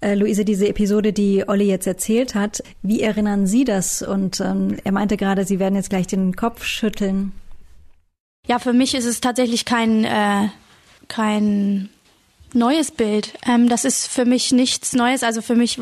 Äh, 0.00 0.14
Luise, 0.14 0.44
diese 0.44 0.68
Episode, 0.68 1.12
die 1.12 1.48
Olli 1.48 1.64
jetzt 1.64 1.86
erzählt 1.86 2.34
hat, 2.34 2.62
wie 2.82 3.00
erinnern 3.00 3.46
Sie 3.46 3.64
das? 3.64 4.02
Und 4.02 4.40
ähm, 4.40 4.76
er 4.84 4.92
meinte 4.92 5.16
gerade, 5.16 5.44
Sie 5.44 5.58
werden 5.58 5.76
jetzt 5.76 5.90
gleich 5.90 6.06
den 6.06 6.36
Kopf 6.36 6.64
schütteln. 6.64 7.32
Ja, 8.46 8.58
für 8.58 8.74
mich 8.74 8.94
ist 8.94 9.06
es 9.06 9.20
tatsächlich 9.20 9.64
kein, 9.64 10.04
äh, 10.04 10.48
kein 11.08 11.88
neues 12.54 12.90
Bild. 12.90 13.32
Ähm, 13.46 13.68
das 13.68 13.84
ist 13.84 14.06
für 14.06 14.24
mich 14.24 14.52
nichts 14.52 14.92
Neues. 14.92 15.22
Also 15.22 15.42
für 15.42 15.54
mich 15.54 15.78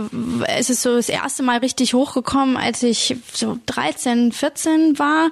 ist 0.59 0.71
es 0.71 0.83
so 0.83 0.97
das 0.97 1.09
erste 1.09 1.43
Mal 1.43 1.59
richtig 1.59 1.95
hochgekommen, 1.95 2.57
als 2.57 2.83
ich 2.83 3.17
so 3.33 3.59
13, 3.67 4.33
14 4.33 4.99
war. 4.99 5.31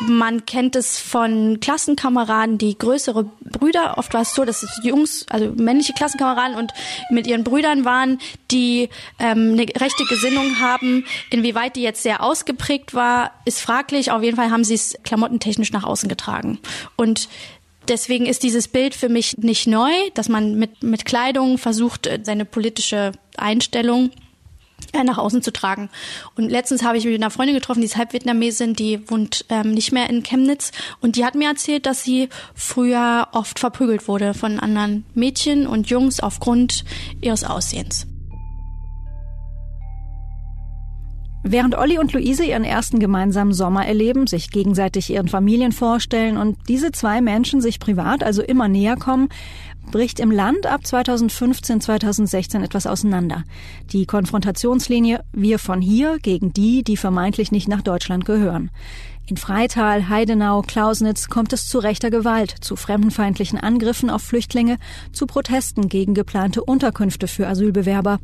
Man 0.00 0.46
kennt 0.46 0.76
es 0.76 0.98
von 0.98 1.58
Klassenkameraden, 1.60 2.58
die 2.58 2.78
größere 2.78 3.24
Brüder. 3.40 3.98
Oft 3.98 4.14
war 4.14 4.22
es 4.22 4.34
so, 4.34 4.44
dass 4.44 4.62
es 4.62 4.80
Jungs, 4.82 5.26
also 5.30 5.52
männliche 5.56 5.92
Klassenkameraden 5.94 6.56
und 6.56 6.72
mit 7.10 7.26
ihren 7.26 7.44
Brüdern 7.44 7.84
waren, 7.84 8.18
die 8.50 8.88
ähm, 9.18 9.52
eine 9.52 9.66
rechte 9.80 10.04
Gesinnung 10.04 10.60
haben. 10.60 11.04
Inwieweit 11.30 11.76
die 11.76 11.82
jetzt 11.82 12.02
sehr 12.02 12.22
ausgeprägt 12.22 12.94
war, 12.94 13.32
ist 13.44 13.60
fraglich. 13.60 14.10
Auf 14.10 14.22
jeden 14.22 14.36
Fall 14.36 14.50
haben 14.50 14.64
sie 14.64 14.74
es 14.74 14.96
klamottentechnisch 15.02 15.72
nach 15.72 15.84
außen 15.84 16.08
getragen. 16.08 16.58
Und 16.96 17.28
Deswegen 17.88 18.26
ist 18.26 18.42
dieses 18.42 18.68
Bild 18.68 18.94
für 18.94 19.08
mich 19.08 19.36
nicht 19.36 19.66
neu, 19.66 19.92
dass 20.14 20.28
man 20.28 20.54
mit, 20.54 20.82
mit 20.82 21.04
Kleidung 21.04 21.58
versucht, 21.58 22.06
äh, 22.06 22.20
seine 22.22 22.44
politische 22.44 23.12
Einstellung 23.36 24.10
äh, 24.92 25.04
nach 25.04 25.18
außen 25.18 25.42
zu 25.42 25.52
tragen. 25.52 25.90
Und 26.36 26.50
letztens 26.50 26.82
habe 26.82 26.96
ich 26.96 27.04
mich 27.04 27.12
mit 27.12 27.22
einer 27.22 27.30
Freundin 27.30 27.54
getroffen, 27.54 27.80
die 27.80 27.86
ist 27.86 27.96
Halbvietnamesin, 27.96 28.74
die 28.74 29.08
wohnt 29.10 29.44
ähm, 29.48 29.72
nicht 29.72 29.92
mehr 29.92 30.08
in 30.08 30.22
Chemnitz 30.22 30.72
und 31.00 31.16
die 31.16 31.24
hat 31.24 31.34
mir 31.34 31.48
erzählt, 31.48 31.86
dass 31.86 32.02
sie 32.02 32.28
früher 32.54 33.28
oft 33.32 33.58
verprügelt 33.58 34.08
wurde 34.08 34.34
von 34.34 34.60
anderen 34.60 35.04
Mädchen 35.14 35.66
und 35.66 35.90
Jungs 35.90 36.20
aufgrund 36.20 36.84
ihres 37.20 37.44
Aussehens. 37.44 38.06
Während 41.46 41.76
Olli 41.76 41.98
und 41.98 42.14
Luise 42.14 42.42
ihren 42.42 42.64
ersten 42.64 42.98
gemeinsamen 42.98 43.52
Sommer 43.52 43.84
erleben, 43.84 44.26
sich 44.26 44.50
gegenseitig 44.50 45.10
ihren 45.10 45.28
Familien 45.28 45.72
vorstellen 45.72 46.38
und 46.38 46.56
diese 46.68 46.90
zwei 46.90 47.20
Menschen 47.20 47.60
sich 47.60 47.78
privat 47.78 48.22
also 48.22 48.40
immer 48.40 48.66
näher 48.66 48.96
kommen, 48.96 49.28
bricht 49.90 50.20
im 50.20 50.30
Land 50.30 50.66
ab 50.66 50.86
2015, 50.86 51.82
2016 51.82 52.62
etwas 52.62 52.86
auseinander. 52.86 53.44
Die 53.92 54.06
Konfrontationslinie 54.06 55.20
Wir 55.32 55.58
von 55.58 55.82
hier 55.82 56.18
gegen 56.18 56.54
die, 56.54 56.82
die 56.82 56.96
vermeintlich 56.96 57.52
nicht 57.52 57.68
nach 57.68 57.82
Deutschland 57.82 58.24
gehören. 58.24 58.70
In 59.26 59.36
Freital, 59.38 60.10
Heidenau, 60.10 60.62
Klausnitz 60.62 61.28
kommt 61.28 61.52
es 61.52 61.66
zu 61.66 61.78
rechter 61.78 62.10
Gewalt, 62.10 62.54
zu 62.60 62.76
fremdenfeindlichen 62.76 63.58
Angriffen 63.58 64.10
auf 64.10 64.22
Flüchtlinge, 64.22 64.76
zu 65.12 65.26
Protesten 65.26 65.88
gegen 65.88 66.14
geplante 66.14 66.62
Unterkünfte 66.62 67.26
für 67.26 67.46
Asylbewerber. 67.46 68.18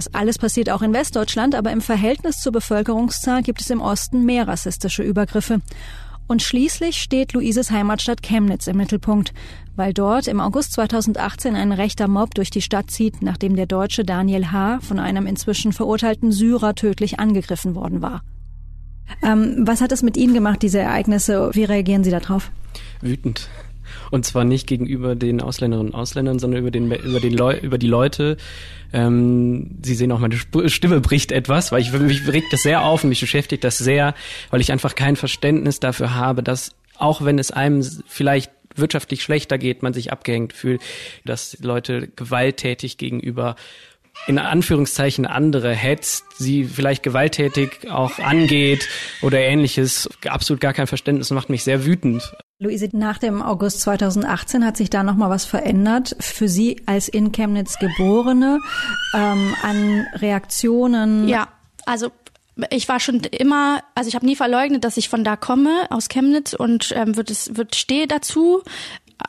Das 0.00 0.14
alles 0.14 0.38
passiert 0.38 0.70
auch 0.70 0.80
in 0.80 0.94
Westdeutschland, 0.94 1.54
aber 1.54 1.72
im 1.72 1.82
Verhältnis 1.82 2.38
zur 2.38 2.52
Bevölkerungszahl 2.52 3.42
gibt 3.42 3.60
es 3.60 3.68
im 3.68 3.82
Osten 3.82 4.24
mehr 4.24 4.48
rassistische 4.48 5.02
Übergriffe. 5.02 5.60
Und 6.26 6.40
schließlich 6.40 6.96
steht 6.96 7.34
Luises 7.34 7.70
Heimatstadt 7.70 8.22
Chemnitz 8.22 8.66
im 8.66 8.78
Mittelpunkt, 8.78 9.34
weil 9.76 9.92
dort 9.92 10.26
im 10.26 10.40
August 10.40 10.72
2018 10.72 11.54
ein 11.54 11.72
rechter 11.72 12.08
Mob 12.08 12.34
durch 12.34 12.48
die 12.48 12.62
Stadt 12.62 12.90
zieht, 12.90 13.20
nachdem 13.20 13.56
der 13.56 13.66
Deutsche 13.66 14.02
Daniel 14.02 14.52
H. 14.52 14.80
von 14.80 14.98
einem 14.98 15.26
inzwischen 15.26 15.74
verurteilten 15.74 16.32
Syrer 16.32 16.74
tödlich 16.74 17.20
angegriffen 17.20 17.74
worden 17.74 18.00
war. 18.00 18.22
Ähm, 19.22 19.64
was 19.66 19.82
hat 19.82 19.92
es 19.92 20.02
mit 20.02 20.16
Ihnen 20.16 20.32
gemacht, 20.32 20.62
diese 20.62 20.78
Ereignisse? 20.78 21.50
Wie 21.52 21.64
reagieren 21.64 22.04
Sie 22.04 22.10
darauf? 22.10 22.50
Wütend. 23.02 23.50
Und 24.10 24.24
zwar 24.24 24.44
nicht 24.44 24.66
gegenüber 24.66 25.14
den 25.14 25.40
Ausländerinnen 25.40 25.92
und 25.92 25.98
Ausländern, 25.98 26.38
sondern 26.38 26.60
über, 26.60 26.70
den, 26.70 26.90
über, 26.90 27.20
den 27.20 27.32
Leu 27.32 27.56
über 27.56 27.78
die 27.78 27.86
Leute. 27.86 28.36
Ähm, 28.92 29.78
Sie 29.82 29.94
sehen 29.94 30.10
auch, 30.12 30.18
meine 30.18 30.36
Stimme 30.68 31.00
bricht 31.00 31.32
etwas, 31.32 31.72
weil 31.72 31.82
ich 31.82 31.92
mich 31.92 32.26
regt 32.26 32.52
das 32.52 32.62
sehr 32.62 32.82
auf 32.82 33.04
und 33.04 33.10
mich 33.10 33.20
beschäftigt 33.20 33.64
das 33.64 33.78
sehr, 33.78 34.14
weil 34.50 34.60
ich 34.60 34.72
einfach 34.72 34.94
kein 34.94 35.16
Verständnis 35.16 35.80
dafür 35.80 36.14
habe, 36.14 36.42
dass 36.42 36.74
auch 36.96 37.24
wenn 37.24 37.38
es 37.38 37.50
einem 37.50 37.82
vielleicht 38.06 38.50
wirtschaftlich 38.76 39.22
schlechter 39.22 39.58
geht, 39.58 39.82
man 39.82 39.92
sich 39.92 40.12
abgehängt 40.12 40.52
fühlt, 40.52 40.80
dass 41.24 41.58
Leute 41.60 42.08
gewalttätig 42.08 42.98
gegenüber 42.98 43.56
in 44.26 44.38
Anführungszeichen 44.38 45.26
andere 45.26 45.72
hetzt, 45.72 46.24
sie 46.36 46.64
vielleicht 46.64 47.02
gewalttätig 47.02 47.88
auch 47.90 48.18
angeht 48.18 48.86
oder 49.22 49.38
ähnliches, 49.38 50.08
absolut 50.26 50.60
gar 50.60 50.74
kein 50.74 50.86
Verständnis 50.86 51.30
macht 51.30 51.48
mich 51.48 51.64
sehr 51.64 51.86
wütend. 51.86 52.34
Luise, 52.62 52.90
nach 52.92 53.16
dem 53.16 53.40
August 53.40 53.80
2018 53.80 54.66
hat 54.66 54.76
sich 54.76 54.90
da 54.90 55.02
nochmal 55.02 55.30
was 55.30 55.46
verändert 55.46 56.14
für 56.20 56.46
Sie 56.46 56.82
als 56.84 57.08
in 57.08 57.32
Chemnitz 57.32 57.78
Geborene 57.78 58.58
ähm, 59.14 59.54
an 59.62 60.06
Reaktionen? 60.16 61.26
Ja, 61.26 61.48
also 61.86 62.10
ich 62.68 62.86
war 62.86 63.00
schon 63.00 63.20
immer, 63.20 63.82
also 63.94 64.08
ich 64.08 64.14
habe 64.14 64.26
nie 64.26 64.36
verleugnet, 64.36 64.84
dass 64.84 64.98
ich 64.98 65.08
von 65.08 65.24
da 65.24 65.36
komme, 65.36 65.86
aus 65.88 66.08
Chemnitz 66.08 66.52
und 66.52 66.92
ähm, 66.94 67.16
wird 67.16 67.30
es 67.30 67.56
wird 67.56 67.76
stehe 67.76 68.06
dazu. 68.06 68.62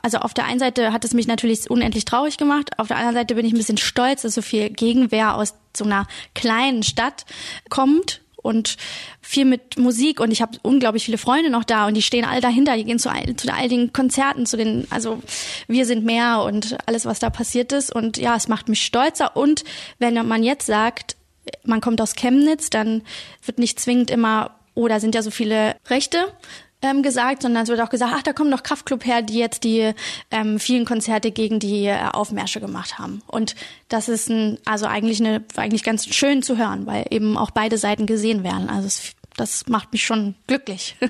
Also 0.02 0.18
auf 0.18 0.34
der 0.34 0.44
einen 0.44 0.60
Seite 0.60 0.92
hat 0.92 1.06
es 1.06 1.14
mich 1.14 1.28
natürlich 1.28 1.70
unendlich 1.70 2.04
traurig 2.04 2.38
gemacht, 2.38 2.78
auf 2.80 2.90
der 2.90 2.98
anderen 2.98 3.16
Seite 3.16 3.36
bin 3.36 3.46
ich 3.46 3.54
ein 3.54 3.58
bisschen 3.58 3.78
stolz, 3.78 4.24
dass 4.24 4.36
so 4.36 4.42
viel 4.42 4.70
Gegenwehr 4.72 5.36
aus 5.36 5.54
so 5.76 5.86
einer 5.86 6.06
kleinen 6.36 6.84
Stadt 6.84 7.26
kommt 7.70 8.22
und 8.42 8.78
viel 9.22 9.46
mit 9.46 9.78
Musik 9.78 10.20
und 10.20 10.32
ich 10.32 10.42
habe 10.42 10.58
unglaublich 10.62 11.06
viele 11.06 11.18
Freunde 11.18 11.50
noch 11.50 11.64
da 11.64 11.88
und 11.88 11.96
die 11.96 12.02
stehen 12.02 12.26
alle 12.26 12.42
dahinter, 12.42 12.76
die 12.76 12.84
gehen 12.84 13.00
zu 13.00 13.10
all, 13.10 13.36
zu 13.36 13.52
all 13.54 13.70
den 13.70 13.94
Konzerten, 13.94 14.46
zu 14.46 14.58
den, 14.58 14.88
also 14.90 15.22
wir 15.68 15.86
sind 15.86 16.06
mehr 16.06 16.44
und 16.44 16.78
alles, 16.86 17.06
was 17.06 17.20
da 17.20 17.30
passiert 17.30 17.72
ist. 17.72 17.94
Und 17.94 18.18
ja, 18.18 18.36
es 18.36 18.48
macht 18.48 18.70
mich 18.70 18.84
stolzer. 18.84 19.36
Und 19.36 19.64
wenn 20.00 20.14
man 20.28 20.44
jetzt 20.44 20.66
sagt, 20.66 21.16
man 21.64 21.82
kommt 21.82 22.02
aus 22.02 22.16
Chemnitz, 22.16 22.70
dann 22.70 23.02
wird 23.44 23.60
nicht 23.60 23.80
zwingend 23.80 24.12
immer, 24.12 24.60
oh, 24.74 24.88
da 24.88 25.00
sind 25.00 25.16
ja 25.16 25.22
so 25.22 25.32
viele 25.32 25.76
Rechte 25.90 26.28
ähm, 26.82 27.04
gesagt, 27.04 27.42
sondern 27.44 27.64
es 27.64 27.70
wird 27.70 27.82
auch 27.82 27.90
gesagt, 27.90 28.14
ach, 28.16 28.24
da 28.24 28.34
kommen 28.34 28.50
noch 28.50 28.64
Kraftclub 28.64 29.06
her, 29.06 29.22
die 29.22 29.38
jetzt 29.38 29.64
die 29.64 29.94
ähm, 30.32 30.60
vielen 30.60 30.86
Konzerte 30.86 31.32
gegen 31.32 31.60
die 31.60 31.86
äh, 31.86 31.98
Aufmärsche 32.12 32.60
gemacht 32.60 33.00
haben. 33.00 33.22
Und 33.28 33.56
das 33.90 34.10
ist 34.10 34.30
ein, 34.30 34.58
also 34.66 34.86
eigentlich 34.86 35.20
eine, 35.20 35.44
eigentlich 35.56 35.84
ganz 35.84 36.06
schön 36.14 36.44
zu 36.44 36.58
hören, 36.58 36.86
weil 36.86 37.06
eben 37.10 37.38
auch 37.38 37.52
beide 37.52 37.78
Seiten 37.78 38.06
gesehen 38.06 38.44
werden. 38.44 38.70
Also 38.70 38.88
es, 38.88 39.12
das 39.36 39.68
macht 39.68 39.92
mich 39.92 40.04
schon 40.04 40.36
glücklich. 40.48 40.96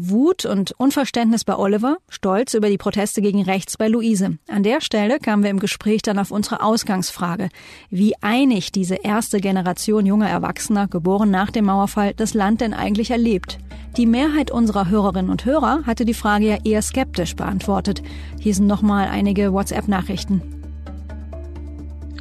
Wut 0.00 0.44
und 0.44 0.70
Unverständnis 0.78 1.42
bei 1.42 1.56
Oliver, 1.56 1.96
Stolz 2.08 2.54
über 2.54 2.68
die 2.68 2.78
Proteste 2.78 3.20
gegen 3.20 3.42
rechts 3.42 3.76
bei 3.76 3.88
Luise. 3.88 4.38
An 4.46 4.62
der 4.62 4.80
Stelle 4.80 5.18
kamen 5.18 5.42
wir 5.42 5.50
im 5.50 5.58
Gespräch 5.58 6.02
dann 6.02 6.20
auf 6.20 6.30
unsere 6.30 6.62
Ausgangsfrage, 6.62 7.48
wie 7.90 8.14
einig 8.20 8.70
diese 8.70 8.94
erste 8.94 9.40
Generation 9.40 10.06
junger 10.06 10.28
Erwachsener, 10.28 10.86
geboren 10.86 11.32
nach 11.32 11.50
dem 11.50 11.64
Mauerfall, 11.64 12.14
das 12.14 12.32
Land 12.32 12.60
denn 12.60 12.74
eigentlich 12.74 13.10
erlebt. 13.10 13.58
Die 13.96 14.06
Mehrheit 14.06 14.52
unserer 14.52 14.88
Hörerinnen 14.88 15.32
und 15.32 15.44
Hörer 15.44 15.82
hatte 15.84 16.04
die 16.04 16.14
Frage 16.14 16.46
ja 16.46 16.58
eher 16.62 16.82
skeptisch 16.82 17.34
beantwortet. 17.34 18.00
Hier 18.38 18.54
sind 18.54 18.68
nochmal 18.68 19.08
einige 19.08 19.52
WhatsApp-Nachrichten. 19.52 20.57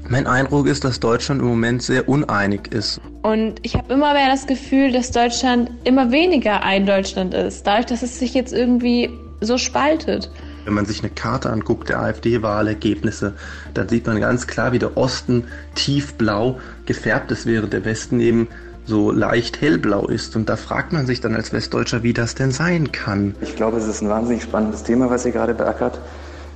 Mein 0.10 0.26
Eindruck 0.26 0.68
ist, 0.68 0.86
dass 0.86 1.02
Deutschland 1.02 1.42
im 1.42 1.48
Moment 1.48 1.84
sehr 1.84 2.08
uneinig 2.08 2.72
ist. 2.74 3.02
Und 3.24 3.56
ich 3.64 3.76
habe 3.76 3.94
immer 3.94 4.14
mehr 4.14 4.28
das 4.28 4.48
Gefühl, 4.48 4.94
dass 4.94 5.12
Deutschland 5.12 5.70
immer 5.84 6.12
weniger 6.12 6.64
ein 6.64 6.86
Deutschland 6.86 7.34
ist, 7.34 7.68
dadurch, 7.68 7.88
dass 7.88 8.04
es 8.04 8.18
sich 8.18 8.34
jetzt 8.34 8.54
irgendwie 8.54 9.10
so 9.42 9.58
spaltet. 9.58 10.32
Wenn 10.64 10.74
man 10.74 10.86
sich 10.86 11.02
eine 11.02 11.10
Karte 11.10 11.50
anguckt 11.50 11.90
der 11.90 12.00
AfD-Wahlergebnisse, 12.00 13.34
dann 13.74 13.90
sieht 13.90 14.08
man 14.08 14.22
ganz 14.22 14.48
klar, 14.48 14.72
wie 14.72 14.80
der 14.80 14.96
Osten 14.96 15.46
tiefblau 15.76 16.60
gefärbt 16.86 17.32
ist, 17.32 17.46
während 17.46 17.74
der 17.74 17.84
Westen 17.84 18.22
eben 18.22 18.48
so 18.86 19.12
leicht 19.12 19.60
hellblau 19.60 20.08
ist. 20.08 20.38
Und 20.38 20.48
da 20.48 20.56
fragt 20.56 20.94
man 20.94 21.06
sich 21.06 21.20
dann 21.20 21.36
als 21.36 21.52
Westdeutscher, 21.52 22.04
wie 22.04 22.14
das 22.14 22.34
denn 22.34 22.52
sein 22.52 22.94
kann. 22.94 23.36
Ich 23.42 23.58
glaube, 23.58 23.78
es 23.78 23.86
ist 23.86 24.02
ein 24.02 24.10
wahnsinnig 24.10 24.44
spannendes 24.44 24.84
Thema, 24.84 25.10
was 25.10 25.26
ihr 25.26 25.34
gerade 25.34 25.54
beackert. 25.54 26.00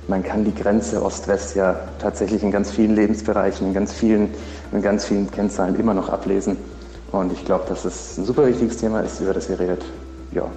Man 0.08 0.22
kann 0.22 0.44
die 0.44 0.54
Grenze 0.54 1.02
Ost-West 1.02 1.54
ja 1.54 1.76
tatsächlich 2.00 2.42
in 2.42 2.50
ganz 2.50 2.70
vielen 2.70 2.94
Lebensbereichen, 2.94 3.68
in 3.68 3.74
ganz 3.74 3.92
vielen, 3.92 4.30
in 4.72 4.82
ganz 4.82 5.04
vielen 5.04 5.30
Kennzahlen 5.30 5.78
immer 5.78 5.94
noch 5.94 6.08
ablesen. 6.08 6.56
Und 7.12 7.32
ich 7.32 7.44
glaube, 7.44 7.64
dass 7.68 7.84
es 7.84 8.18
ein 8.18 8.24
super 8.24 8.46
wichtiges 8.46 8.78
Thema 8.78 9.00
ist, 9.00 9.20
über 9.20 9.32
das 9.32 9.48
ihr 9.48 9.60
redet. 9.60 9.84
Ja. 10.32 10.50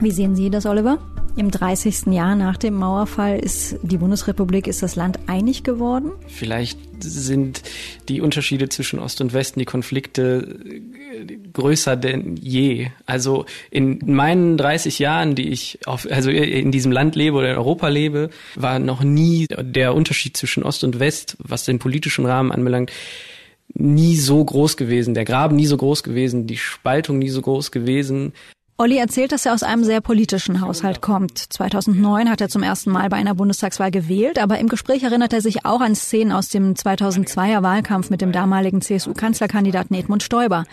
Wie 0.00 0.10
sehen 0.10 0.34
Sie 0.34 0.48
das, 0.48 0.64
Oliver? 0.64 0.98
Im 1.36 1.50
30. 1.50 2.06
Jahr 2.12 2.36
nach 2.36 2.56
dem 2.56 2.74
Mauerfall 2.74 3.40
ist 3.40 3.76
die 3.82 3.96
Bundesrepublik, 3.96 4.68
ist 4.68 4.84
das 4.84 4.94
Land 4.94 5.18
einig 5.26 5.64
geworden? 5.64 6.12
Vielleicht 6.28 6.78
sind 7.00 7.62
die 8.08 8.20
Unterschiede 8.20 8.68
zwischen 8.68 9.00
Ost 9.00 9.20
und 9.20 9.32
Westen, 9.32 9.58
die 9.58 9.64
Konflikte 9.64 10.60
größer 11.52 11.96
denn 11.96 12.36
je. 12.36 12.88
Also 13.04 13.46
in 13.72 13.98
meinen 14.06 14.56
30 14.56 15.00
Jahren, 15.00 15.34
die 15.34 15.48
ich 15.48 15.80
auf, 15.86 16.06
also 16.08 16.30
in 16.30 16.70
diesem 16.70 16.92
Land 16.92 17.16
lebe 17.16 17.36
oder 17.36 17.50
in 17.50 17.56
Europa 17.56 17.88
lebe, 17.88 18.30
war 18.54 18.78
noch 18.78 19.02
nie 19.02 19.48
der 19.48 19.94
Unterschied 19.94 20.36
zwischen 20.36 20.62
Ost 20.62 20.84
und 20.84 21.00
West, 21.00 21.36
was 21.40 21.64
den 21.64 21.80
politischen 21.80 22.26
Rahmen 22.26 22.52
anbelangt, 22.52 22.92
nie 23.72 24.16
so 24.16 24.44
groß 24.44 24.76
gewesen, 24.76 25.14
der 25.14 25.24
Graben 25.24 25.56
nie 25.56 25.66
so 25.66 25.76
groß 25.76 26.04
gewesen, 26.04 26.46
die 26.46 26.58
Spaltung 26.58 27.18
nie 27.18 27.30
so 27.30 27.42
groß 27.42 27.72
gewesen. 27.72 28.32
Olli 28.76 28.96
erzählt, 28.96 29.30
dass 29.30 29.46
er 29.46 29.54
aus 29.54 29.62
einem 29.62 29.84
sehr 29.84 30.00
politischen 30.00 30.60
Haushalt 30.60 31.00
kommt. 31.00 31.38
2009 31.38 32.28
hat 32.28 32.40
er 32.40 32.48
zum 32.48 32.64
ersten 32.64 32.90
Mal 32.90 33.08
bei 33.08 33.16
einer 33.16 33.36
Bundestagswahl 33.36 33.92
gewählt, 33.92 34.40
aber 34.40 34.58
im 34.58 34.68
Gespräch 34.68 35.04
erinnert 35.04 35.32
er 35.32 35.40
sich 35.40 35.64
auch 35.64 35.80
an 35.80 35.94
Szenen 35.94 36.32
aus 36.32 36.48
dem 36.48 36.74
2002er 36.74 37.62
Wahlkampf 37.62 38.10
mit 38.10 38.20
dem 38.20 38.32
damaligen 38.32 38.80
CSU-Kanzlerkandidaten 38.80 39.94
Edmund 39.94 40.24
Stoiber. 40.24 40.64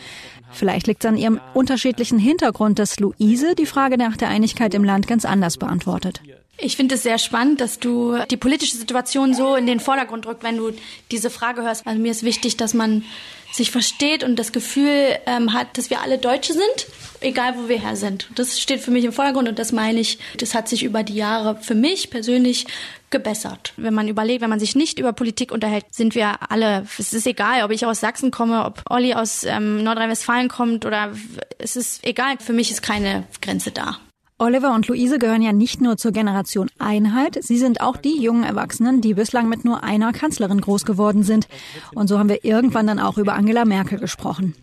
Vielleicht 0.50 0.88
liegt 0.88 1.06
es 1.06 1.10
an 1.10 1.16
ihrem 1.16 1.40
unterschiedlichen 1.54 2.18
Hintergrund, 2.18 2.80
dass 2.80 3.00
Luise 3.00 3.54
die 3.54 3.68
Frage 3.68 4.00
nach 4.00 4.18
der 4.18 4.30
Einigkeit 4.30 4.74
im 4.74 4.84
Land 4.84 5.08
ganz 5.08 5.24
anders 5.24 5.58
beantwortet. 5.58 6.24
Ich 6.64 6.76
finde 6.76 6.96
es 6.96 7.04
sehr 7.04 7.18
spannend, 7.18 7.60
dass 7.60 7.80
du 7.80 8.18
die 8.30 8.38
politische 8.38 8.78
Situation 8.78 9.34
so 9.34 9.56
in 9.56 9.66
den 9.66 9.80
Vordergrund 9.80 10.26
drückt, 10.26 10.44
wenn 10.44 10.58
du 10.58 10.72
diese 11.10 11.32
Frage 11.32 11.64
hörst. 11.64 11.88
Also 11.88 12.00
mir 12.00 12.12
ist 12.12 12.24
wichtig, 12.24 12.56
dass 12.56 12.76
man 12.76 13.04
sich 13.52 13.72
versteht 13.72 14.24
und 14.24 14.38
das 14.38 14.52
Gefühl 14.52 15.18
ähm, 15.26 15.54
hat, 15.54 15.78
dass 15.78 15.90
wir 15.90 16.02
alle 16.02 16.18
Deutsche 16.20 16.54
sind, 16.54 16.88
egal 17.20 17.56
wo 17.58 17.68
wir 17.68 17.80
her 17.80 17.96
sind. 17.96 18.30
Das 18.36 18.60
steht 18.60 18.80
für 18.80 18.92
mich 18.92 19.04
im 19.04 19.12
Vordergrund 19.12 19.50
und 19.50 19.60
das 19.60 19.72
meine 19.72 20.00
ich, 20.00 20.20
das 20.38 20.54
hat 20.54 20.70
sich 20.70 20.84
über 20.84 21.04
die 21.04 21.16
Jahre 21.16 21.58
für 21.62 21.76
mich 21.76 22.12
persönlich 22.12 22.68
gebessert. 23.10 23.74
Wenn 23.76 23.94
man 23.94 24.08
überlegt, 24.08 24.42
wenn 24.42 24.50
man 24.50 24.60
sich 24.60 24.76
nicht 24.76 25.00
über 25.00 25.14
Politik 25.14 25.52
unterhält, 25.52 25.86
sind 25.92 26.16
wir 26.16 26.52
alle, 26.52 26.86
es 26.98 27.12
ist 27.12 27.28
egal, 27.28 27.64
ob 27.64 27.72
ich 27.72 27.86
aus 27.86 28.00
Sachsen 28.00 28.32
komme, 28.32 28.66
ob 28.66 28.84
Olli 28.90 29.16
aus 29.16 29.44
ähm, 29.44 29.84
Nordrhein-Westfalen 29.84 30.48
kommt 30.48 30.86
oder 30.86 31.12
es 31.58 31.76
ist 31.76 32.06
egal, 32.06 32.38
für 32.40 32.54
mich 32.54 32.72
ist 32.72 32.82
keine 32.82 33.28
Grenze 33.42 33.72
da. 33.72 34.00
Oliver 34.42 34.74
und 34.74 34.88
Luise 34.88 35.20
gehören 35.20 35.44
ja 35.44 35.54
nicht 35.54 35.82
nur 35.82 35.98
zur 35.98 36.12
Generation 36.12 36.68
Einheit, 36.80 37.38
sie 37.44 37.60
sind 37.60 37.80
auch 37.80 37.96
die 37.96 38.20
jungen 38.20 38.44
Erwachsenen, 38.44 39.00
die 39.00 39.14
bislang 39.14 39.48
mit 39.48 39.66
nur 39.66 39.84
einer 39.84 40.14
Kanzlerin 40.14 40.62
groß 40.62 40.84
geworden 40.84 41.22
sind. 41.22 41.48
Und 41.94 42.08
so 42.08 42.18
haben 42.18 42.28
wir 42.28 42.44
irgendwann 42.44 42.88
dann 42.88 43.00
auch 43.00 43.20
über 43.20 43.34
Angela 43.36 43.66
Merkel 43.66 44.00
gesprochen. 44.00 44.56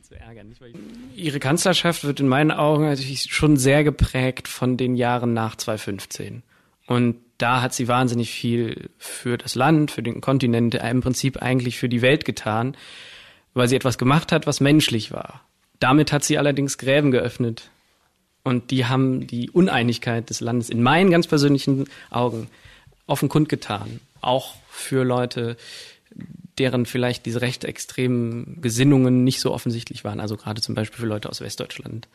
Ihre 1.15 1.39
Kanzlerschaft 1.39 2.03
wird 2.03 2.19
in 2.19 2.27
meinen 2.27 2.51
Augen 2.51 2.97
schon 2.97 3.57
sehr 3.57 3.85
geprägt 3.85 4.49
von 4.49 4.77
den 4.77 4.97
Jahren 4.97 5.33
nach 5.33 5.55
2015. 5.55 6.43
Und 6.89 7.15
da 7.39 7.63
hat 7.63 7.73
sie 7.73 7.87
wahnsinnig 7.87 8.33
viel 8.33 8.91
für 8.99 9.39
das 9.39 9.55
Land, 9.55 9.93
für 9.93 10.03
den 10.03 10.21
Kontinent, 10.21 10.75
im 10.75 11.03
Prinzip 11.03 11.41
eigentlich 11.41 11.79
für 11.79 11.89
die 11.89 12.03
Welt 12.03 12.25
getan, 12.25 12.77
weil 13.55 13.69
sie 13.69 13.77
etwas 13.77 13.97
gemacht 13.97 14.33
hat, 14.33 14.45
was 14.45 14.59
menschlich 14.59 15.13
war. 15.13 15.43
Damit 15.79 16.11
hat 16.11 16.25
sie 16.25 16.37
allerdings 16.37 16.79
Gräben 16.79 17.13
geöffnet 17.13 17.71
und 18.49 18.71
die 18.71 18.87
haben 18.87 19.27
die 19.27 19.51
Uneinigkeit 19.51 20.29
des 20.31 20.41
Landes 20.41 20.71
in 20.71 20.83
meinen 20.83 21.11
ganz 21.11 21.27
persönlichen 21.27 21.87
Augen 22.11 22.49
offen 23.07 23.29
kundgetan. 23.29 24.01
Auch 24.21 24.55
für 24.69 25.05
Leute, 25.05 25.57
deren 26.59 26.87
vielleicht 26.87 27.27
diese 27.27 27.41
recht 27.41 27.65
extremen 27.65 28.61
Gesinnungen 28.61 29.25
nicht 29.25 29.41
so 29.41 29.53
offensichtlich 29.53 30.05
waren. 30.05 30.21
Also 30.21 30.37
gerade 30.37 30.61
zum 30.61 30.75
Beispiel 30.75 31.01
für 31.01 31.07
Leute 31.07 31.29
aus 31.29 31.41
Westdeutschland. 31.41 32.09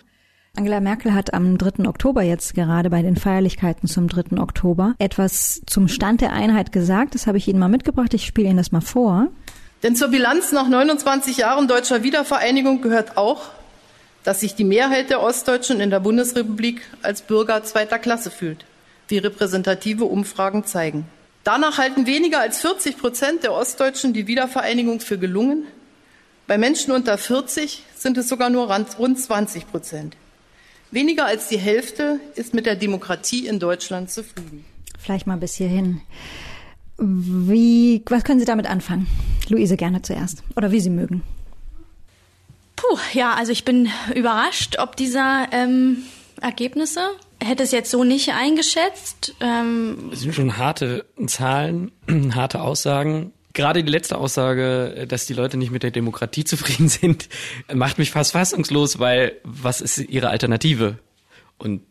Angela 0.55 0.81
Merkel 0.81 1.15
hat 1.15 1.33
am 1.33 1.57
3. 1.57 1.87
Oktober 1.87 2.21
jetzt 2.21 2.53
gerade 2.53 2.91
bei 2.91 3.01
den 3.01 3.15
Feierlichkeiten 3.15 3.87
zum 3.87 4.07
3. 4.07 4.39
Oktober 4.39 4.93
etwas 4.99 5.63
zum 5.65 5.87
Stand 5.87 6.21
der 6.21 6.31
Einheit 6.31 6.71
gesagt. 6.71 7.15
Das 7.15 7.25
habe 7.25 7.39
ich 7.39 7.47
Ihnen 7.47 7.57
mal 7.57 7.69
mitgebracht. 7.69 8.13
Ich 8.13 8.25
spiele 8.25 8.49
Ihnen 8.49 8.57
das 8.57 8.71
mal 8.71 8.81
vor. 8.81 9.29
Denn 9.81 9.95
zur 9.95 10.09
Bilanz 10.09 10.51
nach 10.51 10.69
29 10.69 11.37
Jahren 11.37 11.67
deutscher 11.67 12.03
Wiedervereinigung 12.03 12.81
gehört 12.81 13.17
auch, 13.17 13.49
dass 14.23 14.39
sich 14.39 14.55
die 14.55 14.63
Mehrheit 14.63 15.09
der 15.09 15.21
Ostdeutschen 15.21 15.79
in 15.79 15.89
der 15.89 15.99
Bundesrepublik 15.99 16.81
als 17.01 17.21
Bürger 17.21 17.63
zweiter 17.63 17.99
Klasse 17.99 18.31
fühlt, 18.31 18.65
wie 19.07 19.17
repräsentative 19.17 20.05
Umfragen 20.05 20.65
zeigen. 20.65 21.05
Danach 21.43 21.77
halten 21.77 22.05
weniger 22.05 22.39
als 22.39 22.59
40 22.61 22.97
Prozent 22.97 23.43
der 23.43 23.53
Ostdeutschen 23.53 24.13
die 24.13 24.27
Wiedervereinigung 24.27 25.01
für 25.01 25.17
gelungen. 25.17 25.67
Bei 26.47 26.57
Menschen 26.57 26.93
unter 26.93 27.17
40 27.17 27.83
sind 27.95 28.17
es 28.17 28.29
sogar 28.29 28.49
nur 28.49 28.73
rund 28.97 29.19
20 29.19 29.69
Prozent. 29.69 30.15
Weniger 30.91 31.25
als 31.25 31.49
die 31.49 31.57
Hälfte 31.57 32.19
ist 32.35 32.53
mit 32.53 32.65
der 32.65 32.75
Demokratie 32.75 33.47
in 33.47 33.59
Deutschland 33.59 34.11
zufrieden. 34.11 34.63
Vielleicht 34.99 35.27
mal 35.27 35.37
bis 35.37 35.55
hierhin. 35.55 36.01
Wie, 36.97 38.03
was 38.07 38.23
können 38.23 38.39
Sie 38.39 38.45
damit 38.45 38.67
anfangen? 38.67 39.07
Luise 39.49 39.75
gerne 39.75 40.01
zuerst. 40.01 40.43
Oder 40.55 40.71
wie 40.71 40.79
Sie 40.79 40.91
mögen. 40.91 41.23
Puh, 42.83 42.97
ja, 43.13 43.33
also 43.33 43.51
ich 43.51 43.63
bin 43.63 43.89
überrascht, 44.13 44.77
ob 44.79 44.97
dieser 44.97 45.47
ähm, 45.51 46.03
Ergebnisse. 46.41 47.11
Hätte 47.41 47.63
es 47.63 47.71
jetzt 47.71 47.91
so 47.91 48.03
nicht 48.03 48.33
eingeschätzt. 48.33 49.35
Ähm 49.39 50.09
es 50.11 50.21
sind 50.21 50.35
schon 50.35 50.57
harte 50.57 51.05
Zahlen, 51.27 51.91
harte 52.35 52.61
Aussagen. 52.61 53.31
Gerade 53.53 53.83
die 53.83 53.91
letzte 53.91 54.17
Aussage, 54.17 55.05
dass 55.07 55.27
die 55.27 55.33
Leute 55.33 55.57
nicht 55.57 55.71
mit 55.71 55.83
der 55.83 55.91
Demokratie 55.91 56.43
zufrieden 56.45 56.89
sind, 56.89 57.29
macht 57.73 57.99
mich 57.99 58.11
fast 58.11 58.33
fassungslos, 58.33 58.99
weil 58.99 59.37
was 59.43 59.79
ist 59.79 59.99
ihre 59.99 60.29
Alternative? 60.29 60.99
Und 61.57 61.83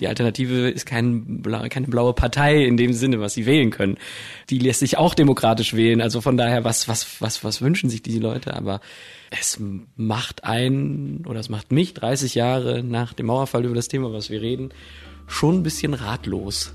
die 0.00 0.08
Alternative 0.08 0.70
ist 0.70 0.86
kein, 0.86 1.42
keine 1.68 1.86
blaue 1.86 2.14
Partei 2.14 2.64
in 2.64 2.76
dem 2.76 2.94
Sinne, 2.94 3.20
was 3.20 3.34
sie 3.34 3.44
wählen 3.44 3.70
können. 3.70 3.98
Die 4.48 4.58
lässt 4.58 4.80
sich 4.80 4.96
auch 4.96 5.14
demokratisch 5.14 5.74
wählen. 5.74 6.00
Also 6.00 6.22
von 6.22 6.36
daher, 6.36 6.64
was, 6.64 6.88
was, 6.88 7.20
was, 7.20 7.44
was 7.44 7.60
wünschen 7.60 7.90
sich 7.90 8.02
die 8.02 8.18
Leute? 8.18 8.54
Aber 8.54 8.80
es 9.30 9.60
macht 9.96 10.44
ein, 10.44 11.24
oder 11.28 11.40
es 11.40 11.50
macht 11.50 11.72
mich 11.72 11.92
30 11.92 12.34
Jahre 12.34 12.82
nach 12.82 13.12
dem 13.12 13.26
Mauerfall 13.26 13.64
über 13.64 13.74
das 13.74 13.88
Thema, 13.88 14.12
was 14.12 14.30
wir 14.30 14.40
reden, 14.40 14.70
schon 15.26 15.56
ein 15.56 15.62
bisschen 15.62 15.92
ratlos. 15.92 16.72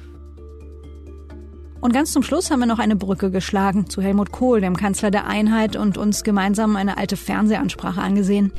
Und 1.79 1.93
ganz 1.93 2.11
zum 2.11 2.23
Schluss 2.23 2.51
haben 2.51 2.59
wir 2.59 2.65
noch 2.65 2.79
eine 2.79 2.95
Brücke 2.95 3.31
geschlagen 3.31 3.89
zu 3.89 4.01
Helmut 4.01 4.31
Kohl, 4.31 4.61
dem 4.61 4.75
Kanzler 4.75 5.11
der 5.11 5.27
Einheit, 5.27 5.75
und 5.75 5.97
uns 5.97 6.23
gemeinsam 6.23 6.75
eine 6.75 6.97
alte 6.97 7.17
Fernsehansprache 7.17 8.01
angesehen. 8.01 8.51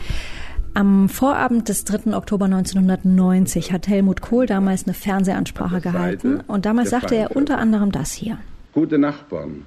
Am 0.79 1.09
Vorabend 1.09 1.69
des 1.69 1.83
3. 1.87 2.14
Oktober 2.17 2.45
1990 2.45 3.73
hat 3.73 3.88
Helmut 3.88 4.21
Kohl 4.21 4.47
damals 4.47 4.85
eine 4.87 4.95
Fernsehansprache 4.95 5.81
gehalten 5.81 6.38
und 6.47 6.67
damals 6.67 6.91
sagte 6.91 7.17
er 7.17 7.35
unter 7.35 7.59
anderem 7.59 7.91
das 7.91 8.12
hier. 8.12 8.38
Gute 8.73 8.97
Nachbarn 8.97 9.64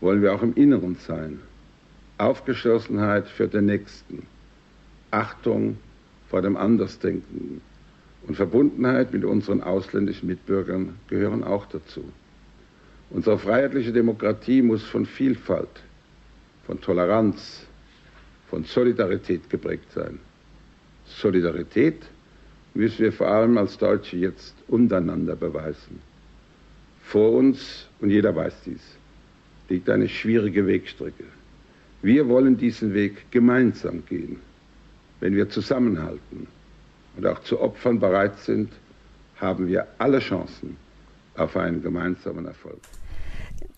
wollen 0.00 0.22
wir 0.22 0.34
auch 0.34 0.42
im 0.42 0.54
Inneren 0.54 0.96
sein. 1.06 1.38
Aufgeschlossenheit 2.18 3.28
für 3.28 3.46
den 3.46 3.66
Nächsten, 3.66 4.26
Achtung 5.12 5.76
vor 6.28 6.42
dem 6.42 6.56
Andersdenkenden 6.56 7.60
und 8.26 8.34
Verbundenheit 8.34 9.12
mit 9.12 9.24
unseren 9.24 9.62
ausländischen 9.62 10.26
Mitbürgern 10.26 10.96
gehören 11.06 11.44
auch 11.44 11.66
dazu. 11.66 12.02
Unsere 13.10 13.38
freiheitliche 13.38 13.92
Demokratie 13.92 14.62
muss 14.62 14.82
von 14.82 15.06
Vielfalt, 15.06 15.84
von 16.66 16.80
Toleranz, 16.80 17.68
von 18.48 18.64
Solidarität 18.64 19.48
geprägt 19.48 19.92
sein. 19.94 20.18
Solidarität 21.18 22.02
müssen 22.74 23.00
wir 23.00 23.12
vor 23.12 23.28
allem 23.28 23.58
als 23.58 23.76
Deutsche 23.78 24.16
jetzt 24.16 24.54
untereinander 24.68 25.36
beweisen. 25.36 26.00
Vor 27.02 27.32
uns, 27.32 27.86
und 28.00 28.10
jeder 28.10 28.34
weiß 28.34 28.54
dies, 28.66 28.80
liegt 29.68 29.88
eine 29.90 30.08
schwierige 30.08 30.66
Wegstrecke. 30.66 31.24
Wir 32.02 32.28
wollen 32.28 32.56
diesen 32.56 32.94
Weg 32.94 33.30
gemeinsam 33.30 34.04
gehen. 34.06 34.38
Wenn 35.20 35.34
wir 35.34 35.50
zusammenhalten 35.50 36.46
und 37.16 37.26
auch 37.26 37.40
zu 37.40 37.60
Opfern 37.60 38.00
bereit 38.00 38.38
sind, 38.38 38.70
haben 39.36 39.68
wir 39.68 39.86
alle 39.98 40.20
Chancen 40.20 40.76
auf 41.36 41.56
einen 41.56 41.82
gemeinsamen 41.82 42.46
Erfolg. 42.46 42.80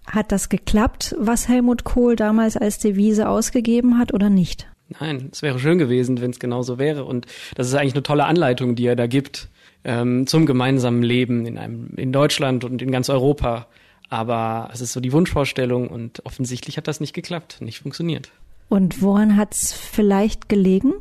Hat 0.07 0.33
das 0.33 0.49
geklappt, 0.49 1.15
was 1.19 1.49
Helmut 1.49 1.85
Kohl 1.85 2.17
damals 2.17 2.57
als 2.57 2.79
Devise 2.79 3.29
ausgegeben 3.29 3.99
hat 3.99 4.13
oder 4.13 4.31
nicht? 4.31 4.72
Nein, 5.01 5.29
es 5.33 5.43
wäre 5.43 5.59
schön 5.59 5.79
gewesen, 5.79 6.21
wenn 6.21 6.31
es 6.31 6.39
genauso 6.39 6.79
wäre. 6.79 7.05
Und 7.05 7.27
das 7.55 7.69
ist 7.69 7.75
eigentlich 7.75 7.95
eine 7.95 8.03
tolle 8.03 8.25
Anleitung, 8.25 8.75
die 8.75 8.87
er 8.87 8.97
da 8.97 9.07
gibt 9.07 9.49
ähm, 9.85 10.27
zum 10.27 10.47
gemeinsamen 10.47 11.03
Leben 11.03 11.47
in 11.47 11.59
einem 11.59 11.91
in 11.97 12.13
Deutschland 12.13 12.65
und 12.65 12.83
in 12.83 12.91
ganz 12.91 13.09
Europa. 13.09 13.67
Aber 14.09 14.69
es 14.73 14.81
ist 14.81 14.93
so 14.93 15.01
die 15.01 15.13
Wunschvorstellung 15.13 15.89
und 15.89 16.25
offensichtlich 16.27 16.77
hat 16.77 16.87
das 16.87 17.01
nicht 17.01 17.15
geklappt, 17.15 17.61
nicht 17.61 17.81
funktioniert. 17.81 18.31
Und 18.69 19.03
woran 19.03 19.37
hat 19.37 19.55
es 19.55 19.73
vielleicht 19.73 20.49
gelegen? 20.49 20.93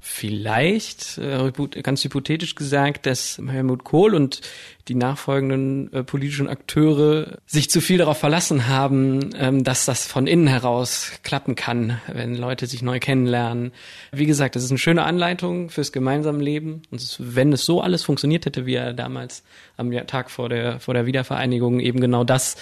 Vielleicht, 0.00 1.18
äh, 1.18 1.50
ganz 1.82 2.04
hypothetisch 2.04 2.54
gesagt, 2.54 3.06
dass 3.06 3.40
Helmut 3.44 3.82
Kohl 3.82 4.14
und 4.14 4.40
die 4.88 4.94
nachfolgenden 4.94 5.92
äh, 5.92 6.04
politischen 6.04 6.48
Akteure 6.48 7.38
sich 7.44 7.70
zu 7.70 7.80
viel 7.80 7.98
darauf 7.98 8.18
verlassen 8.18 8.68
haben, 8.68 9.30
ähm, 9.36 9.64
dass 9.64 9.84
das 9.84 10.06
von 10.06 10.28
innen 10.28 10.46
heraus 10.46 11.12
klappen 11.24 11.56
kann, 11.56 12.00
wenn 12.12 12.36
Leute 12.36 12.66
sich 12.66 12.82
neu 12.82 13.00
kennenlernen. 13.00 13.72
Wie 14.12 14.26
gesagt, 14.26 14.54
das 14.54 14.62
ist 14.62 14.70
eine 14.70 14.78
schöne 14.78 15.02
Anleitung 15.02 15.70
fürs 15.70 15.90
gemeinsame 15.90 16.42
Leben. 16.42 16.82
Und 16.90 17.00
es, 17.00 17.16
wenn 17.18 17.52
es 17.52 17.64
so 17.64 17.80
alles 17.80 18.04
funktioniert 18.04 18.46
hätte, 18.46 18.64
wie 18.64 18.74
er 18.74 18.92
damals 18.92 19.42
am 19.76 19.90
Tag 20.06 20.30
vor 20.30 20.48
der, 20.48 20.78
vor 20.78 20.94
der 20.94 21.06
Wiedervereinigung 21.06 21.80
eben 21.80 22.00
genau 22.00 22.22
das 22.22 22.56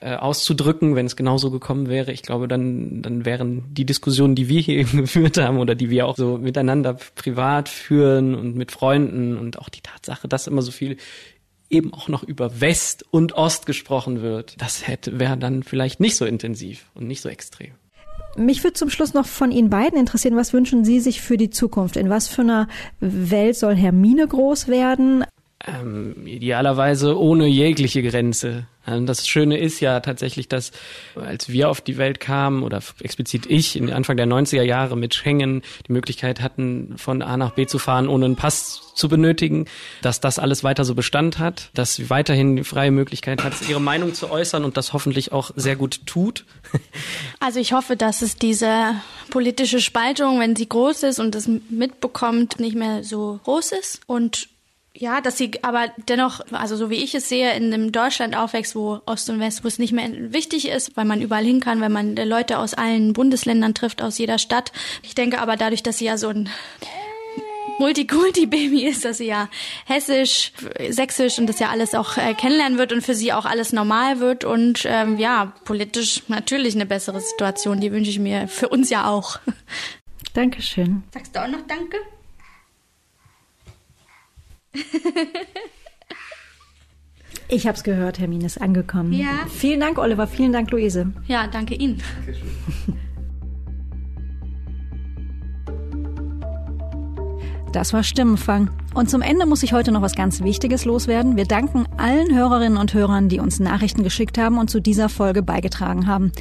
äh, 0.00 0.14
auszudrücken, 0.14 0.96
wenn 0.96 1.06
es 1.06 1.16
genauso 1.16 1.50
gekommen 1.50 1.88
wäre, 1.88 2.12
ich 2.12 2.22
glaube, 2.22 2.46
dann, 2.46 3.00
dann 3.00 3.24
wären 3.24 3.64
die 3.72 3.86
Diskussionen, 3.86 4.34
die 4.34 4.48
wir 4.48 4.60
hier 4.60 4.76
eben 4.80 4.98
geführt 4.98 5.38
haben 5.38 5.58
oder 5.58 5.74
die 5.74 5.88
wir 5.88 6.06
auch 6.06 6.16
so 6.16 6.36
miteinander 6.36 6.98
privat 7.14 7.70
führen 7.70 8.34
und 8.34 8.54
mit 8.54 8.70
Freunden 8.70 9.38
und 9.38 9.58
auch 9.58 9.70
die 9.70 9.80
Tatsache, 9.80 10.28
dass 10.28 10.46
immer 10.46 10.62
so 10.62 10.72
viel 10.72 10.98
eben 11.70 11.94
auch 11.94 12.08
noch 12.08 12.22
über 12.22 12.60
West 12.60 13.04
und 13.10 13.34
Ost 13.34 13.66
gesprochen 13.66 14.20
wird, 14.20 14.60
das 14.60 14.86
hätte 14.86 15.18
wäre 15.18 15.38
dann 15.38 15.62
vielleicht 15.62 16.00
nicht 16.00 16.16
so 16.16 16.24
intensiv 16.26 16.90
und 16.94 17.06
nicht 17.06 17.22
so 17.22 17.28
extrem. 17.28 17.72
Mich 18.36 18.62
würde 18.62 18.74
zum 18.74 18.90
Schluss 18.90 19.14
noch 19.14 19.26
von 19.26 19.50
Ihnen 19.50 19.70
beiden 19.70 19.98
interessieren, 19.98 20.36
was 20.36 20.52
wünschen 20.52 20.84
Sie 20.84 21.00
sich 21.00 21.20
für 21.20 21.36
die 21.36 21.50
Zukunft? 21.50 21.96
In 21.96 22.10
was 22.10 22.28
für 22.28 22.42
einer 22.42 22.68
Welt 23.00 23.56
soll 23.56 23.74
Hermine 23.74 24.26
groß 24.26 24.68
werden? 24.68 25.24
Ähm, 25.66 26.26
idealerweise 26.26 27.18
ohne 27.18 27.46
jegliche 27.46 28.02
Grenze. 28.02 28.66
Das 28.86 29.28
Schöne 29.28 29.58
ist 29.58 29.80
ja 29.80 30.00
tatsächlich, 30.00 30.48
dass 30.48 30.72
als 31.14 31.50
wir 31.50 31.68
auf 31.68 31.82
die 31.82 31.98
Welt 31.98 32.18
kamen 32.18 32.62
oder 32.62 32.80
explizit 33.00 33.44
ich 33.44 33.76
in 33.76 33.92
Anfang 33.92 34.16
der 34.16 34.26
90er 34.26 34.62
Jahre 34.62 34.96
mit 34.96 35.14
Schengen 35.14 35.60
die 35.86 35.92
Möglichkeit 35.92 36.40
hatten, 36.40 36.94
von 36.96 37.20
A 37.20 37.36
nach 37.36 37.50
B 37.50 37.66
zu 37.66 37.78
fahren, 37.78 38.08
ohne 38.08 38.24
einen 38.24 38.36
Pass 38.36 38.94
zu 38.94 39.10
benötigen, 39.10 39.66
dass 40.00 40.20
das 40.20 40.38
alles 40.38 40.64
weiter 40.64 40.86
so 40.86 40.94
Bestand 40.94 41.38
hat, 41.38 41.70
dass 41.74 41.94
sie 41.94 42.08
weiterhin 42.08 42.56
die 42.56 42.64
freie 42.64 42.90
Möglichkeit 42.90 43.44
hat, 43.44 43.52
ihre 43.68 43.82
Meinung 43.82 44.14
zu 44.14 44.30
äußern 44.30 44.64
und 44.64 44.78
das 44.78 44.94
hoffentlich 44.94 45.30
auch 45.30 45.50
sehr 45.56 45.76
gut 45.76 46.06
tut. 46.06 46.46
Also 47.38 47.58
ich 47.58 47.72
hoffe, 47.72 47.96
dass 47.96 48.22
es 48.22 48.36
diese 48.36 48.94
politische 49.30 49.80
Spaltung, 49.80 50.40
wenn 50.40 50.56
sie 50.56 50.68
groß 50.68 51.04
ist 51.04 51.18
und 51.18 51.34
es 51.34 51.48
mitbekommt, 51.48 52.60
nicht 52.60 52.76
mehr 52.76 53.02
so 53.02 53.40
groß 53.44 53.72
ist 53.72 54.00
und 54.06 54.48
ja, 55.00 55.22
dass 55.22 55.38
sie 55.38 55.52
aber 55.62 55.88
dennoch, 56.08 56.40
also 56.52 56.76
so 56.76 56.90
wie 56.90 57.02
ich 57.02 57.14
es 57.14 57.26
sehe, 57.26 57.54
in 57.54 57.72
einem 57.72 57.90
Deutschland 57.90 58.36
aufwächst, 58.36 58.76
wo 58.76 59.00
Ost 59.06 59.30
und 59.30 59.40
West, 59.40 59.64
wo 59.64 59.68
es 59.68 59.78
nicht 59.78 59.94
mehr 59.94 60.10
wichtig 60.30 60.68
ist, 60.68 60.94
weil 60.94 61.06
man 61.06 61.22
überall 61.22 61.42
hin 61.42 61.60
kann, 61.60 61.80
weil 61.80 61.88
man 61.88 62.16
Leute 62.16 62.58
aus 62.58 62.74
allen 62.74 63.14
Bundesländern 63.14 63.72
trifft, 63.72 64.02
aus 64.02 64.18
jeder 64.18 64.36
Stadt. 64.36 64.72
Ich 65.02 65.14
denke 65.14 65.40
aber 65.40 65.56
dadurch, 65.56 65.82
dass 65.82 65.96
sie 65.96 66.04
ja 66.04 66.18
so 66.18 66.28
ein 66.28 66.50
Multikulti-Baby 67.78 68.84
ist, 68.84 69.06
dass 69.06 69.16
sie 69.16 69.28
ja 69.28 69.48
hessisch, 69.86 70.52
sächsisch 70.90 71.38
und 71.38 71.46
das 71.46 71.60
ja 71.60 71.70
alles 71.70 71.94
auch 71.94 72.18
äh, 72.18 72.34
kennenlernen 72.34 72.76
wird 72.76 72.92
und 72.92 73.00
für 73.00 73.14
sie 73.14 73.32
auch 73.32 73.46
alles 73.46 73.72
normal 73.72 74.20
wird 74.20 74.44
und 74.44 74.82
ähm, 74.84 75.16
ja, 75.16 75.54
politisch 75.64 76.24
natürlich 76.28 76.74
eine 76.74 76.84
bessere 76.84 77.22
Situation, 77.22 77.80
die 77.80 77.90
wünsche 77.90 78.10
ich 78.10 78.18
mir 78.18 78.48
für 78.48 78.68
uns 78.68 78.90
ja 78.90 79.08
auch. 79.08 79.38
Dankeschön. 80.34 81.04
Sagst 81.14 81.34
du 81.34 81.42
auch 81.42 81.48
noch 81.48 81.66
Danke? 81.66 81.96
Ich 87.52 87.66
habe 87.66 87.76
es 87.76 87.82
gehört, 87.82 88.20
Hermine 88.20 88.46
ist 88.46 88.60
angekommen. 88.60 89.12
Ja. 89.12 89.46
Vielen 89.48 89.80
Dank, 89.80 89.98
Oliver. 89.98 90.28
Vielen 90.28 90.52
Dank, 90.52 90.70
Luise. 90.70 91.12
Ja, 91.26 91.48
danke 91.48 91.74
Ihnen. 91.74 92.00
Dankeschön. 92.24 93.00
Das 97.72 97.92
war 97.92 98.02
Stimmenfang. 98.02 98.68
Und 98.94 99.08
zum 99.08 99.22
Ende 99.22 99.46
muss 99.46 99.62
ich 99.62 99.72
heute 99.72 99.92
noch 99.92 100.02
was 100.02 100.16
ganz 100.16 100.42
Wichtiges 100.42 100.84
loswerden. 100.84 101.36
Wir 101.36 101.44
danken 101.44 101.86
allen 101.96 102.34
Hörerinnen 102.34 102.76
und 102.76 102.92
Hörern, 102.92 103.28
die 103.28 103.38
uns 103.38 103.60
Nachrichten 103.60 104.02
geschickt 104.02 104.38
haben 104.38 104.58
und 104.58 104.68
zu 104.68 104.80
dieser 104.80 105.08
Folge 105.08 105.42
beigetragen 105.42 106.08
haben. 106.08 106.32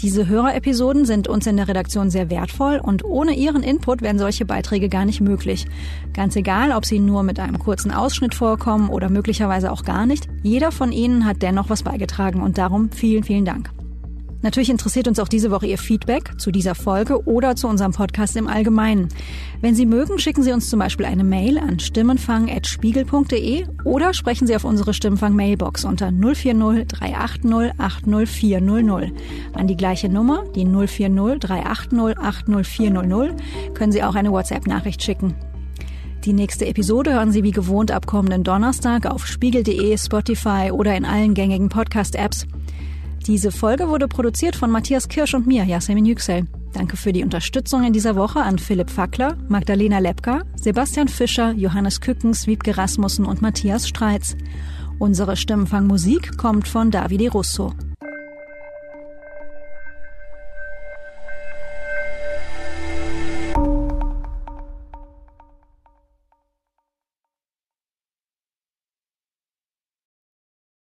Diese 0.00 0.26
Hörerepisoden 0.26 1.04
sind 1.04 1.28
uns 1.28 1.46
in 1.46 1.56
der 1.56 1.68
Redaktion 1.68 2.10
sehr 2.10 2.30
wertvoll 2.30 2.80
und 2.82 3.04
ohne 3.04 3.36
Ihren 3.36 3.62
Input 3.62 4.02
wären 4.02 4.18
solche 4.18 4.44
Beiträge 4.44 4.88
gar 4.88 5.04
nicht 5.04 5.20
möglich. 5.20 5.66
Ganz 6.12 6.34
egal, 6.34 6.72
ob 6.72 6.84
sie 6.84 6.98
nur 6.98 7.22
mit 7.22 7.38
einem 7.38 7.60
kurzen 7.60 7.92
Ausschnitt 7.92 8.34
vorkommen 8.34 8.88
oder 8.88 9.08
möglicherweise 9.08 9.70
auch 9.70 9.84
gar 9.84 10.06
nicht, 10.06 10.28
jeder 10.42 10.72
von 10.72 10.90
Ihnen 10.90 11.24
hat 11.24 11.42
dennoch 11.42 11.70
was 11.70 11.84
beigetragen 11.84 12.42
und 12.42 12.58
darum 12.58 12.90
vielen, 12.90 13.22
vielen 13.22 13.44
Dank. 13.44 13.70
Natürlich 14.42 14.70
interessiert 14.70 15.06
uns 15.06 15.20
auch 15.20 15.28
diese 15.28 15.50
Woche 15.50 15.66
Ihr 15.66 15.78
Feedback 15.78 16.32
zu 16.38 16.50
dieser 16.50 16.74
Folge 16.74 17.24
oder 17.26 17.54
zu 17.54 17.68
unserem 17.68 17.92
Podcast 17.92 18.36
im 18.36 18.48
Allgemeinen. 18.48 19.08
Wenn 19.60 19.76
Sie 19.76 19.86
mögen, 19.86 20.18
schicken 20.18 20.42
Sie 20.42 20.52
uns 20.52 20.68
zum 20.68 20.80
Beispiel 20.80 21.06
eine 21.06 21.22
Mail 21.22 21.58
an 21.58 21.78
stimmenfang.spiegel.de 21.78 23.66
oder 23.84 24.12
sprechen 24.12 24.48
Sie 24.48 24.56
auf 24.56 24.64
unsere 24.64 24.94
Stimmenfang-Mailbox 24.94 25.84
unter 25.84 26.10
040 26.10 26.88
380 26.88 27.78
80400. 27.78 29.12
An 29.52 29.66
die 29.68 29.76
gleiche 29.76 30.08
Nummer, 30.08 30.44
die 30.56 30.66
040 30.66 31.38
380 31.38 32.18
80400, 32.18 33.34
können 33.74 33.92
Sie 33.92 34.02
auch 34.02 34.16
eine 34.16 34.32
WhatsApp-Nachricht 34.32 35.02
schicken. 35.02 35.34
Die 36.24 36.32
nächste 36.32 36.66
Episode 36.66 37.14
hören 37.14 37.32
Sie 37.32 37.42
wie 37.42 37.50
gewohnt 37.50 37.90
ab 37.90 38.06
kommenden 38.06 38.44
Donnerstag 38.44 39.06
auf 39.06 39.26
spiegel.de, 39.26 39.96
Spotify 39.98 40.70
oder 40.72 40.96
in 40.96 41.04
allen 41.04 41.34
gängigen 41.34 41.68
Podcast-Apps. 41.68 42.46
Diese 43.26 43.52
Folge 43.52 43.88
wurde 43.88 44.08
produziert 44.08 44.56
von 44.56 44.70
Matthias 44.70 45.08
Kirsch 45.08 45.34
und 45.34 45.46
mir, 45.46 45.64
Yasemin 45.64 46.06
Yüksel. 46.06 46.46
Danke 46.72 46.96
für 46.96 47.12
die 47.12 47.22
Unterstützung 47.22 47.84
in 47.84 47.92
dieser 47.92 48.16
Woche 48.16 48.40
an 48.40 48.58
Philipp 48.58 48.90
Fackler, 48.90 49.36
Magdalena 49.48 49.98
Lepka, 49.98 50.42
Sebastian 50.56 51.06
Fischer, 51.06 51.52
Johannes 51.52 52.00
Kückens, 52.00 52.46
Wiebke 52.46 52.76
Rasmussen 52.76 53.24
und 53.24 53.40
Matthias 53.40 53.86
Streitz. 53.86 54.36
Unsere 54.98 55.36
Stimmenfangmusik 55.36 56.36
kommt 56.36 56.66
von 56.66 56.90
Davide 56.90 57.30
Russo. 57.30 57.72